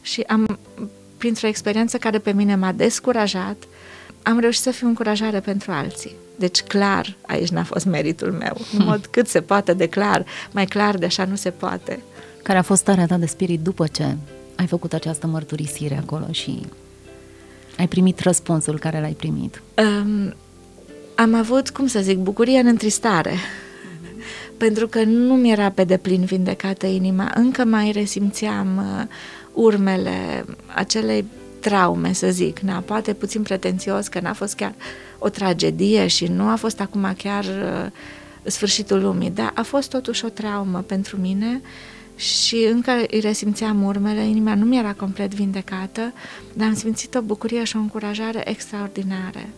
Și 0.02 0.20
am, 0.20 0.58
printr-o 1.18 1.46
experiență 1.46 1.96
care 1.96 2.18
pe 2.18 2.32
mine 2.32 2.54
m-a 2.54 2.72
descurajat, 2.72 3.56
am 4.22 4.38
reușit 4.38 4.62
să 4.62 4.70
fiu 4.70 4.86
încurajare 4.86 5.40
pentru 5.40 5.72
alții. 5.72 6.14
Deci 6.36 6.62
clar, 6.62 7.16
aici 7.26 7.48
n-a 7.48 7.62
fost 7.62 7.84
meritul 7.84 8.32
meu. 8.32 8.56
În 8.78 8.84
mod 8.84 9.06
cât 9.06 9.28
se 9.28 9.40
poate 9.40 9.72
de 9.72 9.86
clar, 9.86 10.24
mai 10.50 10.64
clar 10.64 10.96
de 10.96 11.04
așa 11.04 11.24
nu 11.24 11.34
se 11.34 11.50
poate. 11.50 12.02
Care 12.42 12.58
a 12.58 12.62
fost 12.62 12.80
starea 12.80 13.06
ta 13.06 13.16
de 13.16 13.26
spirit 13.26 13.60
după 13.60 13.86
ce 13.86 14.16
ai 14.56 14.66
făcut 14.66 14.92
această 14.92 15.26
mărturisire 15.26 15.96
acolo 15.96 16.26
și 16.30 16.60
ai 17.78 17.88
primit 17.88 18.20
răspunsul 18.20 18.78
care 18.78 19.00
l-ai 19.00 19.12
primit? 19.12 19.62
Um, 19.74 20.34
am 21.14 21.34
avut, 21.34 21.70
cum 21.70 21.86
să 21.86 22.00
zic, 22.00 22.18
bucurie 22.18 22.58
în 22.58 22.66
întristare. 22.66 23.34
Pentru 24.58 24.88
că 24.88 25.02
nu 25.02 25.34
mi 25.34 25.50
era 25.50 25.70
pe 25.70 25.84
deplin 25.84 26.24
vindecată 26.24 26.86
inima. 26.86 27.32
Încă 27.34 27.64
mai 27.64 27.90
resimțeam 27.90 28.76
uh, 28.76 29.06
urmele 29.52 30.44
acelei 30.74 31.24
traume, 31.60 32.12
să 32.12 32.30
zic, 32.30 32.58
na, 32.58 32.78
poate 32.78 33.12
puțin 33.12 33.42
pretențios 33.42 34.08
că 34.08 34.20
n-a 34.20 34.32
fost 34.32 34.54
chiar 34.54 34.74
o 35.18 35.28
tragedie 35.28 36.06
și 36.06 36.26
nu 36.26 36.48
a 36.48 36.54
fost 36.54 36.80
acum 36.80 37.14
chiar 37.16 37.44
uh, 37.44 37.90
sfârșitul 38.42 39.00
lumii, 39.00 39.30
dar 39.30 39.52
a 39.54 39.62
fost 39.62 39.90
totuși 39.90 40.24
o 40.24 40.28
traumă 40.28 40.78
pentru 40.78 41.16
mine 41.20 41.60
și 42.16 42.68
încă 42.72 42.90
îi 43.10 43.20
resimțeam 43.20 43.84
urmele, 43.84 44.26
inima 44.26 44.54
nu 44.54 44.64
mi 44.64 44.78
era 44.78 44.92
complet 44.92 45.34
vindecată, 45.34 46.12
dar 46.52 46.68
am 46.68 46.74
simțit 46.74 47.14
o 47.14 47.20
bucurie 47.20 47.64
și 47.64 47.76
o 47.76 47.78
încurajare 47.78 48.50
extraordinare. 48.50 49.48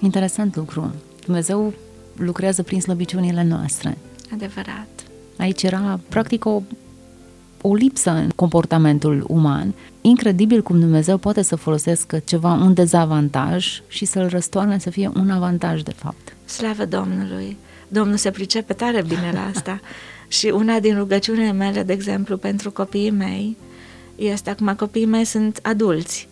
Interesant 0.00 0.56
lucru. 0.56 0.94
Dumnezeu 1.24 1.72
lucrează 2.18 2.62
prin 2.62 2.80
slăbiciunile 2.80 3.44
noastre. 3.44 3.98
Adevărat. 4.32 4.88
Aici 5.36 5.62
era 5.62 6.00
practic 6.08 6.44
o 6.44 6.62
o 7.62 7.74
lipsă 7.74 8.10
în 8.10 8.30
comportamentul 8.34 9.24
uman. 9.28 9.74
Incredibil 10.00 10.62
cum 10.62 10.80
Dumnezeu 10.80 11.16
poate 11.16 11.42
să 11.42 11.56
folosească 11.56 12.18
ceva, 12.18 12.52
un 12.52 12.74
dezavantaj 12.74 13.82
și 13.88 14.04
să-l 14.04 14.28
răstoarne 14.28 14.78
să 14.78 14.90
fie 14.90 15.10
un 15.14 15.30
avantaj 15.30 15.82
de 15.82 15.92
fapt. 15.96 16.36
Slavă 16.44 16.84
Domnului! 16.84 17.56
Domnul 17.88 18.16
se 18.16 18.30
pricepe 18.30 18.72
tare 18.72 19.02
bine 19.02 19.30
la 19.32 19.50
asta. 19.54 19.80
și 20.38 20.46
una 20.46 20.80
din 20.80 20.96
rugăciunile 20.96 21.52
mele, 21.52 21.82
de 21.82 21.92
exemplu, 21.92 22.36
pentru 22.36 22.70
copiii 22.70 23.10
mei, 23.10 23.56
este 24.16 24.50
acum 24.50 24.74
copiii 24.74 25.06
mei 25.06 25.24
sunt 25.24 25.58
adulți. 25.62 26.28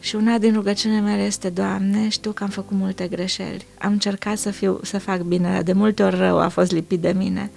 Și 0.00 0.16
una 0.16 0.38
din 0.38 0.52
rugăciunile 0.52 1.00
mele 1.00 1.22
este, 1.22 1.48
Doamne, 1.48 2.08
știu 2.08 2.30
că 2.30 2.42
am 2.42 2.48
făcut 2.48 2.76
multe 2.76 3.06
greșeli. 3.08 3.66
Am 3.78 3.92
încercat 3.92 4.38
să, 4.38 4.50
fiu, 4.50 4.80
să 4.82 4.98
fac 4.98 5.20
bine, 5.20 5.62
de 5.62 5.72
multe 5.72 6.02
ori 6.02 6.16
rău 6.16 6.38
a 6.38 6.48
fost 6.48 6.72
lipit 6.72 7.00
de 7.00 7.12
mine 7.16 7.50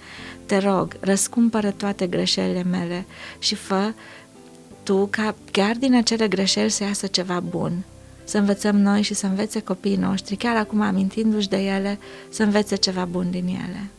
te 0.50 0.58
rog, 0.58 0.96
răscumpără 1.00 1.70
toate 1.70 2.06
greșelile 2.06 2.62
mele 2.62 3.04
și 3.38 3.54
fă 3.54 3.92
tu 4.82 5.08
ca 5.10 5.34
chiar 5.50 5.76
din 5.76 5.94
acele 5.94 6.28
greșeli 6.28 6.70
să 6.70 6.84
iasă 6.84 7.06
ceva 7.06 7.40
bun. 7.40 7.72
Să 8.24 8.38
învățăm 8.38 8.76
noi 8.76 9.02
și 9.02 9.14
să 9.14 9.26
învețe 9.26 9.60
copiii 9.60 9.96
noștri, 9.96 10.36
chiar 10.36 10.56
acum 10.56 10.80
amintindu-și 10.80 11.48
de 11.48 11.56
ele, 11.56 11.98
să 12.28 12.42
învețe 12.42 12.76
ceva 12.76 13.04
bun 13.04 13.30
din 13.30 13.46
ele. 13.46 13.90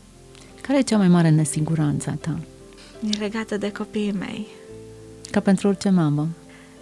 Care 0.62 0.78
e 0.78 0.82
cea 0.82 0.98
mai 0.98 1.08
mare 1.08 1.30
nesiguranță 1.30 2.18
ta? 2.22 2.40
E 3.10 3.18
legată 3.20 3.58
de 3.58 3.72
copiii 3.72 4.12
mei. 4.20 4.48
Ca 5.32 5.40
pentru 5.40 5.68
orice 5.68 5.90
mamă. 5.90 6.28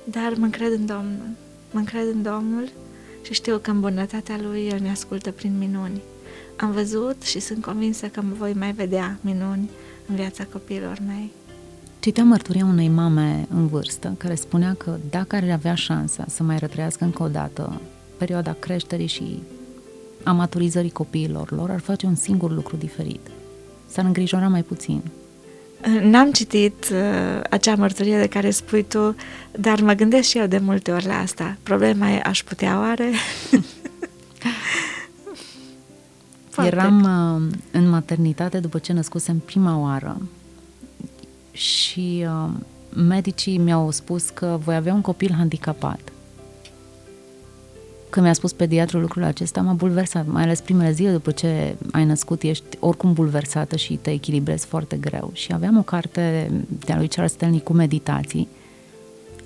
Dar 0.04 0.34
mă 0.38 0.46
încred 0.46 0.72
în 0.72 0.86
Domnul. 0.86 1.30
Mă 1.72 1.80
încred 1.80 2.08
în 2.14 2.22
Domnul 2.22 2.70
și 3.22 3.34
știu 3.34 3.58
că 3.58 3.72
în 3.72 3.80
bunătatea 3.80 4.40
Lui 4.42 4.68
El 4.68 4.80
ne 4.80 4.90
ascultă 4.90 5.32
prin 5.32 5.58
minuni 5.58 6.02
am 6.62 6.72
văzut 6.72 7.22
și 7.22 7.40
sunt 7.40 7.62
convinsă 7.62 8.08
că 8.08 8.22
mă 8.22 8.34
voi 8.38 8.54
mai 8.54 8.72
vedea 8.72 9.18
minuni 9.22 9.70
în 10.08 10.16
viața 10.16 10.44
copiilor 10.52 10.98
mei. 11.08 11.32
Citeam 12.00 12.28
mărturia 12.28 12.66
unei 12.66 12.88
mame 12.88 13.48
în 13.50 13.68
vârstă 13.68 14.16
care 14.18 14.36
spunea 14.36 14.74
că 14.74 14.98
dacă 15.10 15.36
ar 15.36 15.50
avea 15.52 15.76
șansa 15.76 16.26
să 16.28 16.44
mai 16.44 16.58
rătrăiască 16.58 17.04
încă 17.04 17.24
o 17.24 17.28
dată 17.28 17.82
perioada 18.18 18.56
creșterii 18.60 19.08
și 19.08 19.40
a 20.24 20.32
maturizării 20.32 20.90
copiilor 20.90 21.52
lor, 21.52 21.70
ar 21.70 21.80
face 21.80 22.06
un 22.06 22.16
singur 22.16 22.52
lucru 22.52 22.76
diferit. 22.76 23.28
S-ar 23.88 24.06
îngrijora 24.06 24.48
mai 24.48 24.64
puțin. 24.64 25.02
N-am 26.02 26.32
citit 26.32 26.90
uh, 26.92 27.42
acea 27.50 27.76
mărturie 27.76 28.20
de 28.20 28.28
care 28.28 28.50
spui 28.50 28.84
tu, 28.84 29.16
dar 29.52 29.82
mă 29.82 29.94
gândesc 29.94 30.30
și 30.30 30.38
eu 30.38 30.46
de 30.46 30.58
multe 30.58 30.92
ori 30.92 31.06
la 31.06 31.20
asta. 31.20 31.58
Problema 31.64 32.10
e, 32.10 32.22
aș 32.24 32.44
putea 32.44 32.80
oare? 32.80 33.12
Foarte. 36.50 36.76
Eram 36.76 37.02
uh, 37.02 37.42
în 37.72 37.90
maternitate 37.90 38.60
după 38.60 38.78
ce 38.78 38.94
născusem 38.94 39.38
prima 39.38 39.78
oară 39.78 40.22
și 41.52 42.26
uh, 42.26 42.50
medicii 42.96 43.58
mi-au 43.58 43.92
spus 43.92 44.30
că 44.30 44.60
voi 44.64 44.76
avea 44.76 44.94
un 44.94 45.02
copil 45.02 45.34
handicapat. 45.38 46.00
Când 48.10 48.26
mi-a 48.26 48.34
spus 48.34 48.52
pediatrul 48.52 49.02
lucrul 49.02 49.24
acesta, 49.24 49.62
m-a 49.62 49.74
bulversat, 49.74 50.28
mai 50.28 50.44
ales 50.44 50.62
primele 50.62 50.92
zile 50.92 51.12
după 51.12 51.32
ce 51.32 51.76
ai 51.92 52.06
născut, 52.06 52.42
ești 52.42 52.78
oricum 52.80 53.14
bulversată 53.14 53.76
și 53.76 53.94
te 53.94 54.12
echilibrezi 54.12 54.66
foarte 54.66 54.98
greu. 54.98 55.30
Și 55.34 55.54
aveam 55.54 55.78
o 55.78 55.82
carte 55.82 56.52
de-a 56.86 56.98
lui 56.98 57.08
Charles 57.08 57.32
Stanley 57.32 57.62
cu 57.62 57.74
meditații 57.74 58.48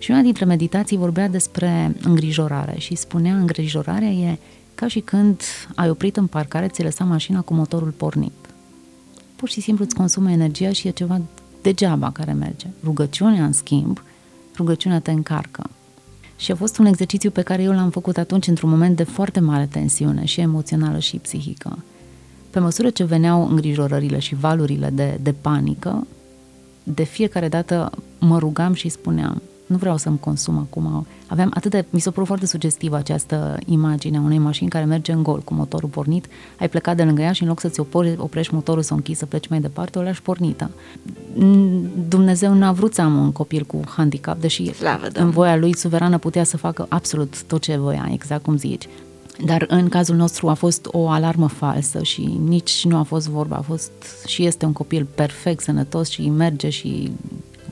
și 0.04 0.12
una 0.12 0.22
dintre 0.22 0.46
meditații 0.46 0.98
vorbea 0.98 1.28
despre 1.28 1.96
îngrijorare 2.04 2.80
și 2.80 2.96
spunea 2.96 3.36
îngrijorarea 3.36 4.10
e 4.10 4.38
ca 4.76 4.88
și 4.88 5.00
când 5.00 5.42
ai 5.76 5.90
oprit 5.90 6.18
în 6.18 6.28
parcare, 6.28 6.68
ți 6.68 6.84
lăsa 6.84 7.04
mașina 7.04 7.42
cu 7.42 7.54
motorul 7.54 7.90
pornit. 7.90 8.32
Pur 9.36 9.50
și 9.50 9.62
simplu 9.62 9.84
îți 9.84 9.96
consumă 9.96 10.32
energia 10.32 10.72
și 10.72 10.88
e 10.88 10.92
ceva 10.92 11.22
degeaba 11.62 12.12
care 12.12 12.32
merge. 12.34 12.68
Rugăciunea, 12.84 13.46
în 13.46 13.52
schimb, 13.52 14.04
rugăciunea 14.56 15.00
te 15.00 15.12
încarcă. 15.12 15.70
Și 16.44 16.52
a 16.52 16.56
fost 16.56 16.78
un 16.78 16.86
exercițiu 16.86 17.30
pe 17.30 17.42
care 17.42 17.64
eu 17.64 17.72
l-am 17.72 17.90
făcut 17.90 18.18
atunci 18.18 18.48
într-un 18.48 18.70
moment 18.70 18.96
de 18.96 19.04
foarte 19.04 19.40
mare 19.40 19.68
tensiune 19.72 20.26
și 20.26 20.40
emoțională 20.40 21.00
și 21.00 21.18
psihică. 21.18 21.78
Pe 22.50 22.60
măsură 22.60 22.90
ce 22.90 23.04
veneau 23.04 23.48
îngrijorările 23.48 24.20
și 24.20 24.36
valurile 24.36 24.90
de, 24.94 25.20
de 25.22 25.32
panică, 25.32 26.08
de 26.84 27.04
fiecare 27.04 27.48
dată 27.48 27.92
mă 28.20 28.40
rugam 28.40 28.74
și 28.74 28.90
spuneam, 28.90 29.42
nu 29.66 29.78
vreau 29.78 29.98
să-mi 29.98 30.20
consum 30.20 30.58
acum. 30.58 31.06
Aveam 31.28 31.52
atât 31.54 31.72
de, 31.72 31.86
mi 31.90 32.00
s-a 32.00 32.12
părut 32.12 32.28
foarte 32.28 32.46
sugestivă 32.46 32.96
această 32.96 33.58
imagine 33.66 34.18
a 34.18 34.22
unei 34.22 34.38
mașini 34.38 34.70
care 34.70 34.86
merge 34.86 35.12
în 35.12 35.24
gol 35.24 35.40
cu 35.40 35.54
motorul 35.54 35.90
pornit, 35.90 36.28
ai 36.60 36.70
plecat 36.70 36.96
de 36.96 37.04
lângă 37.04 37.22
ea 37.22 37.32
și 37.32 37.42
în 37.42 37.48
loc 37.48 37.60
să-ți 37.60 37.80
opori, 37.80 38.16
oprești 38.18 38.54
motorul 38.54 38.82
să 38.82 38.94
o 38.94 38.96
închizi, 38.96 39.20
să 39.20 39.26
pleci 39.26 39.48
mai 39.48 39.62
departe, 39.62 40.00
o 40.00 40.02
lași 40.02 40.22
pornită. 40.22 40.70
Dumnezeu 42.08 42.54
n-a 42.54 42.72
vrut 42.72 42.94
să 42.94 43.02
am 43.02 43.18
un 43.18 43.32
copil 43.32 43.64
cu 43.64 43.80
handicap, 43.88 44.40
deși 44.40 44.74
Slavă, 44.74 45.08
în 45.14 45.30
voia 45.30 45.56
lui 45.56 45.76
suverană 45.76 46.18
putea 46.18 46.44
să 46.44 46.58
facă 46.58 46.86
absolut 46.90 47.44
tot 47.44 47.62
ce 47.62 47.78
voia, 47.78 48.10
exact 48.12 48.44
cum 48.44 48.58
zici. 48.58 48.88
Dar 49.46 49.66
în 49.68 49.90
cazul 49.90 50.16
nostru 50.16 50.50
a 50.50 50.54
fost 50.54 50.88
o 50.92 51.08
alarmă 51.10 51.48
falsă 51.48 52.04
și 52.04 52.22
nici 52.46 52.86
nu 52.86 52.98
a 52.98 53.04
fost 53.04 53.30
vorba, 53.30 53.56
a 53.56 53.62
fost 53.62 53.92
și 54.26 54.46
este 54.46 54.66
un 54.66 54.74
copil 54.74 55.08
perfect, 55.16 55.64
sănătos 55.64 56.10
și 56.10 56.30
merge 56.30 56.70
și 56.70 57.12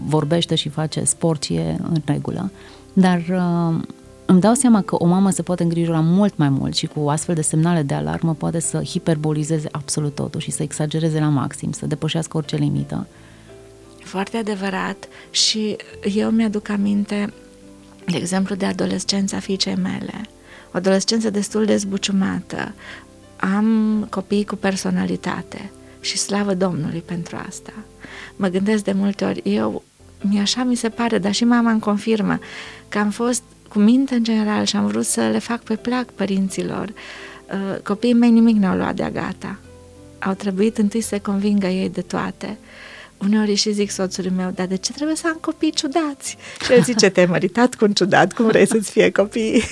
vorbește 0.06 0.56
și 0.56 0.70
face 0.70 1.04
sport 1.04 1.44
și 1.44 1.54
e 1.54 1.78
în 1.84 2.02
regulă. 2.06 2.52
Dar 2.94 3.18
uh, 3.18 3.82
îmi 4.26 4.40
dau 4.40 4.54
seama 4.54 4.82
că 4.82 4.96
o 4.96 5.06
mamă 5.06 5.30
se 5.30 5.42
poate 5.42 5.64
îngrijora 5.64 6.00
mult 6.00 6.38
mai 6.38 6.50
mult 6.50 6.76
și 6.76 6.86
cu 6.86 7.10
astfel 7.10 7.36
de 7.36 7.42
semnale 7.42 7.82
de 7.82 7.94
alarmă 7.94 8.34
poate 8.34 8.60
să 8.60 8.84
hiperbolizeze 8.84 9.68
absolut 9.72 10.16
totul 10.16 10.40
și 10.40 10.52
să 10.52 10.64
exagereze 10.64 11.20
la 11.20 11.30
maxim, 11.30 11.72
să 11.72 11.86
depășească 11.86 12.38
orice 12.38 12.56
limită. 12.56 13.08
Foarte 14.04 14.38
adevărat 14.38 15.08
și 15.30 15.76
eu 16.14 16.30
mi-aduc 16.30 16.70
aminte, 16.70 17.34
de 18.06 18.18
exemplu, 18.18 18.56
de 18.56 18.66
adolescența 18.66 19.40
fiicei 19.40 19.76
mele. 19.76 20.22
O 20.74 20.78
adolescență 20.78 21.30
destul 21.30 21.66
de 21.66 21.76
zbuciumată, 21.76 22.74
am 23.36 24.08
copii 24.10 24.46
cu 24.46 24.56
personalitate 24.56 25.72
și 26.02 26.18
slavă 26.18 26.54
Domnului 26.54 27.04
pentru 27.06 27.38
asta. 27.48 27.74
Mă 28.36 28.48
gândesc 28.48 28.84
de 28.84 28.92
multe 28.92 29.26
ori, 29.26 29.42
eu, 29.44 29.84
mi 30.22 30.40
așa 30.40 30.64
mi 30.64 30.76
se 30.76 30.90
pare, 30.90 31.18
dar 31.18 31.34
și 31.34 31.44
mama 31.44 31.72
îmi 31.72 31.80
confirmă, 31.80 32.40
că 32.90 32.98
am 32.98 33.10
fost 33.10 33.44
cu 33.68 33.80
minte 33.80 34.16
în 34.16 34.24
general 34.24 34.66
și 34.66 34.76
am 34.76 34.88
vrut 34.88 35.06
să 35.06 35.28
le 35.28 35.40
fac 35.40 35.64
pe 35.64 35.76
plac 35.76 36.06
părinților. 36.06 36.88
Uh, 36.88 37.82
copiii 37.84 38.14
mei 38.14 38.30
nimic 38.30 38.56
n-au 38.56 38.78
luat 38.78 38.96
de-a 38.96 39.10
gata. 39.10 39.60
Au 40.20 40.34
trebuit 40.34 40.78
întâi 40.78 41.02
să 41.02 41.20
convingă 41.20 41.68
ei 41.68 41.90
de 41.90 42.02
toate. 42.02 42.58
Uneori 43.18 43.56
și 43.56 43.72
zic 43.72 43.92
soțului 43.92 44.32
meu, 44.36 44.52
dar 44.56 44.66
de 44.66 44.76
ce 44.76 44.92
trebuie 44.92 45.16
să 45.16 45.28
am 45.28 45.38
copii 45.42 45.72
ciudați? 45.72 46.38
Și 46.66 46.74
el 46.74 46.84
zice, 46.84 47.10
te-ai 47.10 47.26
măritat 47.26 47.76
cu 47.76 47.86
un 47.86 47.94
ciudat, 47.94 48.34
cum 48.34 48.46
vrei 48.46 48.68
să-ți 48.68 48.92
fie 48.92 49.12
copii? 49.12 49.64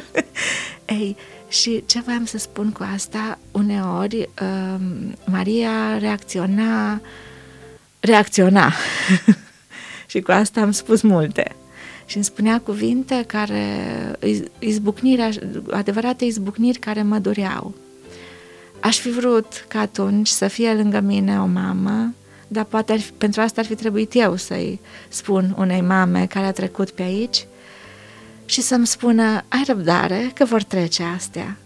Ei, 0.98 1.16
și 1.48 1.82
ce 1.86 2.00
voiam 2.00 2.24
să 2.24 2.38
spun 2.38 2.70
cu 2.70 2.86
asta, 2.94 3.38
uneori 3.50 4.28
uh, 4.42 4.80
Maria 5.24 5.98
reacționa, 5.98 7.00
reacționa. 8.00 8.72
și 10.08 10.20
cu 10.20 10.30
asta 10.30 10.60
am 10.60 10.70
spus 10.70 11.02
multe. 11.02 11.54
Și 12.06 12.16
îmi 12.16 12.24
spunea 12.24 12.60
cuvinte 12.60 13.24
care, 13.26 13.66
izbucnirea, 14.58 15.30
adevărate 15.70 16.24
izbucniri 16.24 16.78
care 16.78 17.02
mă 17.02 17.18
dureau. 17.18 17.74
Aș 18.80 18.98
fi 18.98 19.10
vrut 19.10 19.64
ca 19.68 19.80
atunci 19.80 20.28
să 20.28 20.48
fie 20.48 20.72
lângă 20.72 21.00
mine 21.00 21.40
o 21.40 21.46
mamă, 21.46 22.14
dar 22.48 22.64
poate 22.64 22.92
ar 22.92 22.98
fi, 22.98 23.10
pentru 23.12 23.40
asta 23.40 23.60
ar 23.60 23.66
fi 23.66 23.74
trebuit 23.74 24.14
eu 24.14 24.36
să-i 24.36 24.80
spun 25.08 25.54
unei 25.58 25.80
mame 25.80 26.26
care 26.26 26.46
a 26.46 26.52
trecut 26.52 26.90
pe 26.90 27.02
aici 27.02 27.46
și 28.44 28.60
să-mi 28.60 28.86
spună, 28.86 29.44
ai 29.48 29.62
răbdare 29.66 30.30
că 30.34 30.44
vor 30.44 30.62
trece 30.62 31.02
astea. 31.02 31.56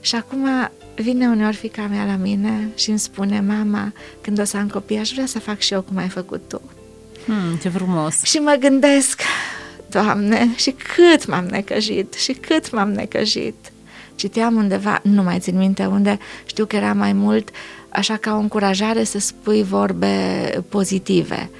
Și 0.00 0.14
acum 0.14 0.48
vine 0.94 1.28
uneori 1.28 1.56
fica 1.56 1.86
mea 1.86 2.04
la 2.04 2.16
mine 2.16 2.68
și 2.74 2.90
îmi 2.90 2.98
spune, 2.98 3.40
mama, 3.40 3.92
când 4.20 4.40
o 4.40 4.44
să 4.44 4.56
am 4.56 4.68
copii, 4.68 4.98
aș 4.98 5.12
vrea 5.12 5.26
să 5.26 5.38
fac 5.38 5.58
și 5.58 5.72
eu 5.72 5.82
cum 5.82 5.96
ai 5.96 6.08
făcut 6.08 6.42
tu. 6.48 6.60
Hmm, 7.26 7.56
ce 7.56 7.68
frumos! 7.68 8.22
Și 8.22 8.36
mă 8.36 8.56
gândesc, 8.60 9.20
Doamne, 9.88 10.48
și 10.56 10.70
cât 10.70 11.26
m-am 11.26 11.44
necăjit, 11.44 12.12
și 12.12 12.32
cât 12.32 12.72
m-am 12.72 12.92
necăjit. 12.92 13.54
Citeam 14.14 14.54
undeva, 14.56 15.00
nu 15.02 15.22
mai 15.22 15.38
țin 15.38 15.56
minte 15.56 15.86
unde, 15.86 16.18
știu 16.46 16.66
că 16.66 16.76
era 16.76 16.92
mai 16.92 17.12
mult 17.12 17.48
așa 17.88 18.16
ca 18.16 18.34
o 18.34 18.38
încurajare 18.38 19.04
să 19.04 19.18
spui 19.18 19.62
vorbe 19.62 20.16
pozitive. 20.68 21.50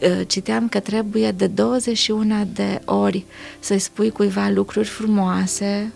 Uh, 0.00 0.20
citeam 0.26 0.68
că 0.68 0.80
trebuie 0.80 1.30
de 1.30 1.46
21 1.46 2.48
de 2.54 2.80
ori 2.84 3.24
să-i 3.58 3.78
spui 3.78 4.10
cuiva 4.10 4.48
lucruri 4.48 4.86
frumoase, 4.86 5.92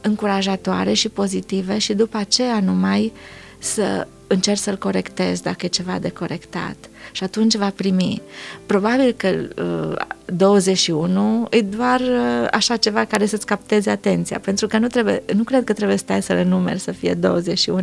încurajatoare 0.00 0.92
și 0.92 1.08
pozitive 1.08 1.78
și 1.78 1.94
după 1.94 2.16
aceea 2.16 2.60
numai 2.60 3.12
să 3.60 4.06
încerci 4.26 4.58
să-l 4.58 4.76
corectezi 4.78 5.42
dacă 5.42 5.66
e 5.66 5.68
ceva 5.68 5.98
de 5.98 6.08
corectat 6.08 6.76
și 7.12 7.24
atunci 7.24 7.54
va 7.54 7.72
primi. 7.76 8.22
Probabil 8.66 9.14
că 9.16 9.28
uh, 9.62 9.96
21 10.24 11.46
e 11.50 11.60
doar 11.60 12.00
uh, 12.00 12.46
așa 12.50 12.76
ceva 12.76 13.04
care 13.04 13.26
să-ți 13.26 13.46
capteze 13.46 13.90
atenția, 13.90 14.38
pentru 14.38 14.66
că 14.66 14.78
nu, 14.78 14.86
trebuie, 14.86 15.22
nu 15.34 15.42
cred 15.42 15.64
că 15.64 15.72
trebuie 15.72 15.96
să 15.96 16.02
stai 16.02 16.22
să 16.22 16.32
le 16.32 16.44
numeri 16.44 16.78
să 16.78 16.92
fie 16.92 17.14
21, 17.14 17.80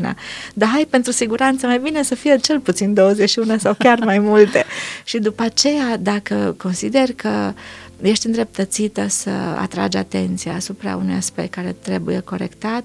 dar 0.54 0.70
hai 0.70 0.88
pentru 0.90 1.12
siguranță 1.12 1.66
mai 1.66 1.80
bine 1.80 2.04
să 2.04 2.16
fie 2.16 2.38
cel 2.38 2.60
puțin 2.60 2.94
21 2.94 3.58
sau 3.58 3.74
chiar 3.80 4.00
mai 4.00 4.20
multe. 4.20 4.66
și 5.04 5.18
după 5.18 5.44
aceea, 5.44 5.98
dacă 5.98 6.56
consider 6.58 7.14
că 7.16 7.54
ești 8.02 8.26
îndreptățită 8.26 9.08
să 9.08 9.30
atragi 9.58 9.98
atenția 9.98 10.54
asupra 10.54 10.96
unui 10.96 11.16
aspect 11.16 11.54
care 11.54 11.76
trebuie 11.82 12.20
corectat, 12.20 12.84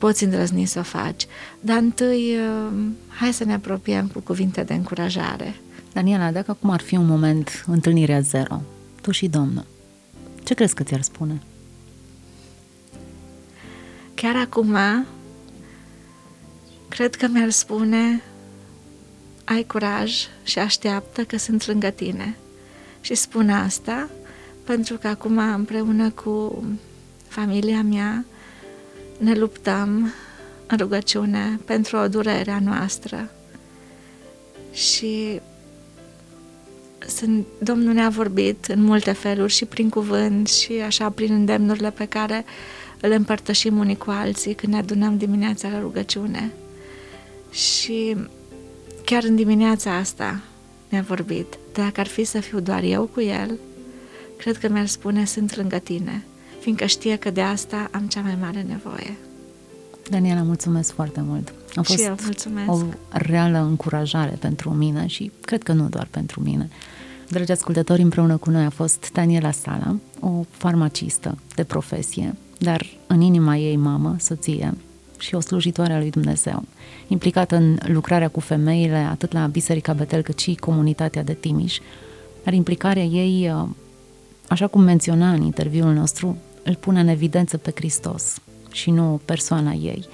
poți 0.00 0.24
îndrăzni 0.24 0.64
să 0.64 0.78
o 0.78 0.82
faci. 0.82 1.26
Dar 1.60 1.78
întâi, 1.78 2.36
uh, 2.36 2.72
hai 3.08 3.32
să 3.32 3.44
ne 3.44 3.54
apropiem 3.54 4.06
cu 4.06 4.20
cuvinte 4.20 4.62
de 4.62 4.74
încurajare. 4.74 5.54
Daniela, 5.92 6.30
dacă 6.30 6.50
acum 6.50 6.70
ar 6.70 6.80
fi 6.80 6.96
un 6.96 7.06
moment, 7.06 7.64
întâlnirea 7.66 8.20
zero, 8.20 8.62
tu 9.00 9.10
și 9.10 9.28
Domnul, 9.28 9.66
ce 10.44 10.54
crezi 10.54 10.74
că 10.74 10.82
ți-ar 10.82 11.02
spune? 11.02 11.42
Chiar 14.14 14.36
acum, 14.36 14.76
cred 16.88 17.14
că 17.14 17.26
mi-ar 17.26 17.50
spune 17.50 18.22
ai 19.44 19.64
curaj 19.64 20.12
și 20.42 20.58
așteaptă 20.58 21.24
că 21.24 21.38
sunt 21.38 21.66
lângă 21.66 21.90
tine. 21.90 22.36
Și 23.00 23.14
spun 23.14 23.50
asta 23.50 24.10
pentru 24.64 24.96
că 24.96 25.08
acum 25.08 25.38
împreună 25.38 26.10
cu 26.10 26.64
familia 27.28 27.82
mea 27.82 28.24
ne 29.20 29.34
luptăm 29.34 30.12
în 30.66 30.76
rugăciune 30.76 31.60
pentru 31.64 31.96
o 31.96 32.08
durere 32.08 32.50
a 32.50 32.60
noastră. 32.60 33.30
Și 34.72 35.40
sunt, 37.06 37.46
Domnul 37.58 37.92
ne-a 37.92 38.08
vorbit 38.08 38.64
în 38.64 38.82
multe 38.82 39.12
feluri 39.12 39.52
și 39.52 39.64
prin 39.64 39.88
cuvânt 39.88 40.48
și 40.48 40.72
așa 40.72 41.10
prin 41.10 41.32
îndemnurile 41.32 41.90
pe 41.90 42.04
care 42.04 42.44
le 43.00 43.14
împărtășim 43.14 43.78
unii 43.78 43.96
cu 43.96 44.10
alții 44.10 44.54
când 44.54 44.72
ne 44.72 44.78
adunăm 44.78 45.16
dimineața 45.16 45.68
la 45.68 45.78
rugăciune. 45.78 46.52
Și 47.50 48.16
chiar 49.04 49.22
în 49.24 49.36
dimineața 49.36 49.94
asta 49.94 50.40
mi-a 50.88 51.02
vorbit. 51.02 51.58
Dacă 51.72 52.00
ar 52.00 52.06
fi 52.06 52.24
să 52.24 52.40
fiu 52.40 52.60
doar 52.60 52.82
eu 52.82 53.04
cu 53.04 53.20
el, 53.20 53.58
cred 54.36 54.58
că 54.58 54.68
mi-ar 54.68 54.86
spune 54.86 55.24
sunt 55.24 55.56
lângă 55.56 55.78
tine, 55.78 56.24
fiindcă 56.60 56.86
știe 56.86 57.16
că 57.16 57.30
de 57.30 57.40
asta 57.40 57.88
am 57.92 58.06
cea 58.06 58.20
mai 58.20 58.36
mare 58.40 58.62
nevoie. 58.68 59.16
Daniela, 60.10 60.42
mulțumesc 60.42 60.92
foarte 60.92 61.20
mult. 61.26 61.52
A 61.74 61.82
fost 61.82 61.98
și 61.98 62.04
eu, 62.04 62.16
mulțumesc. 62.24 62.70
o 62.70 62.80
reală 63.08 63.58
încurajare 63.58 64.36
pentru 64.40 64.70
mine 64.70 65.06
și 65.06 65.30
cred 65.40 65.62
că 65.62 65.72
nu 65.72 65.88
doar 65.88 66.08
pentru 66.10 66.40
mine. 66.42 66.68
Dragi 67.28 67.52
ascultători, 67.52 68.02
împreună 68.02 68.36
cu 68.36 68.50
noi 68.50 68.64
a 68.64 68.70
fost 68.70 69.10
Daniela 69.12 69.50
Sala, 69.50 69.96
o 70.20 70.44
farmacistă 70.50 71.38
de 71.54 71.64
profesie, 71.64 72.34
dar 72.58 72.86
în 73.06 73.20
inima 73.20 73.56
ei 73.56 73.76
mamă, 73.76 74.16
soție 74.18 74.74
și 75.18 75.34
o 75.34 75.40
slujitoare 75.40 75.92
a 75.92 75.98
lui 75.98 76.10
Dumnezeu, 76.10 76.64
implicată 77.08 77.56
în 77.56 77.78
lucrarea 77.86 78.28
cu 78.28 78.40
femeile 78.40 78.96
atât 78.96 79.32
la 79.32 79.46
Biserica 79.46 79.92
Betel 79.92 80.22
cât 80.22 80.38
și 80.38 80.54
comunitatea 80.54 81.22
de 81.22 81.32
Timiș, 81.32 81.78
dar 82.44 82.52
implicarea 82.52 83.02
ei, 83.02 83.54
așa 84.48 84.66
cum 84.66 84.82
menționa 84.82 85.32
în 85.32 85.42
interviul 85.42 85.92
nostru, 85.92 86.36
îl 86.62 86.74
pune 86.74 87.00
în 87.00 87.08
evidență 87.08 87.56
pe 87.56 87.72
Hristos 87.74 88.38
și 88.72 88.90
nu 88.90 89.20
persoana 89.24 89.72
ei. 89.72 90.08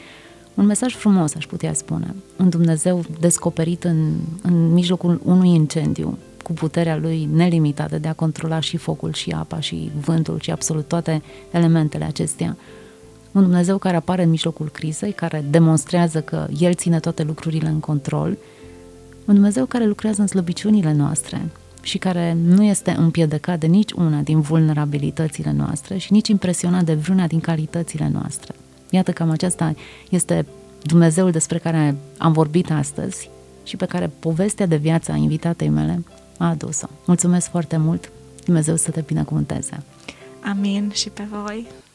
Un 0.54 0.66
mesaj 0.66 0.94
frumos, 0.94 1.34
aș 1.34 1.46
putea 1.46 1.72
spune. 1.72 2.14
Un 2.36 2.48
Dumnezeu 2.48 3.04
descoperit 3.20 3.84
în, 3.84 4.12
în 4.42 4.72
mijlocul 4.72 5.20
unui 5.24 5.48
incendiu, 5.48 6.18
cu 6.42 6.52
puterea 6.52 6.96
lui 6.96 7.28
nelimitată 7.32 7.98
de 7.98 8.08
a 8.08 8.12
controla 8.12 8.60
și 8.60 8.76
focul 8.76 9.12
și 9.12 9.30
apa 9.30 9.60
și 9.60 9.90
vântul 10.00 10.40
și 10.40 10.50
absolut 10.50 10.88
toate 10.88 11.22
elementele 11.50 12.04
acestea. 12.04 12.56
Un 13.32 13.42
Dumnezeu 13.42 13.78
care 13.78 13.96
apare 13.96 14.22
în 14.22 14.30
mijlocul 14.30 14.68
crizei, 14.68 15.12
care 15.12 15.44
demonstrează 15.50 16.20
că 16.20 16.46
El 16.58 16.74
ține 16.74 17.00
toate 17.00 17.22
lucrurile 17.22 17.68
în 17.68 17.80
control. 17.80 18.36
Un 19.24 19.34
Dumnezeu 19.34 19.64
care 19.64 19.86
lucrează 19.86 20.20
în 20.20 20.26
slăbiciunile 20.26 20.92
noastre 20.92 21.50
și 21.86 21.98
care 21.98 22.36
nu 22.44 22.62
este 22.62 22.90
împiedicat 22.90 23.58
de 23.58 23.66
nici 23.66 23.92
una 23.92 24.20
din 24.20 24.40
vulnerabilitățile 24.40 25.52
noastre 25.52 25.96
și 25.96 26.12
nici 26.12 26.28
impresionat 26.28 26.84
de 26.84 26.94
vreuna 26.94 27.26
din 27.26 27.40
calitățile 27.40 28.08
noastre. 28.12 28.54
Iată 28.90 29.12
cam 29.12 29.30
aceasta 29.30 29.74
este 30.08 30.46
Dumnezeul 30.82 31.30
despre 31.30 31.58
care 31.58 31.96
am 32.18 32.32
vorbit 32.32 32.70
astăzi 32.70 33.30
și 33.64 33.76
pe 33.76 33.86
care 33.86 34.10
povestea 34.18 34.66
de 34.66 34.76
viață 34.76 35.12
a 35.12 35.16
invitatei 35.16 35.68
mele 35.68 36.04
a 36.38 36.48
adus-o. 36.48 36.86
Mulțumesc 37.06 37.50
foarte 37.50 37.76
mult! 37.76 38.10
Dumnezeu 38.44 38.76
să 38.76 38.90
te 38.90 39.00
binecuvânteze! 39.00 39.82
Amin 40.40 40.90
și 40.94 41.08
pe 41.08 41.22
voi! 41.30 41.66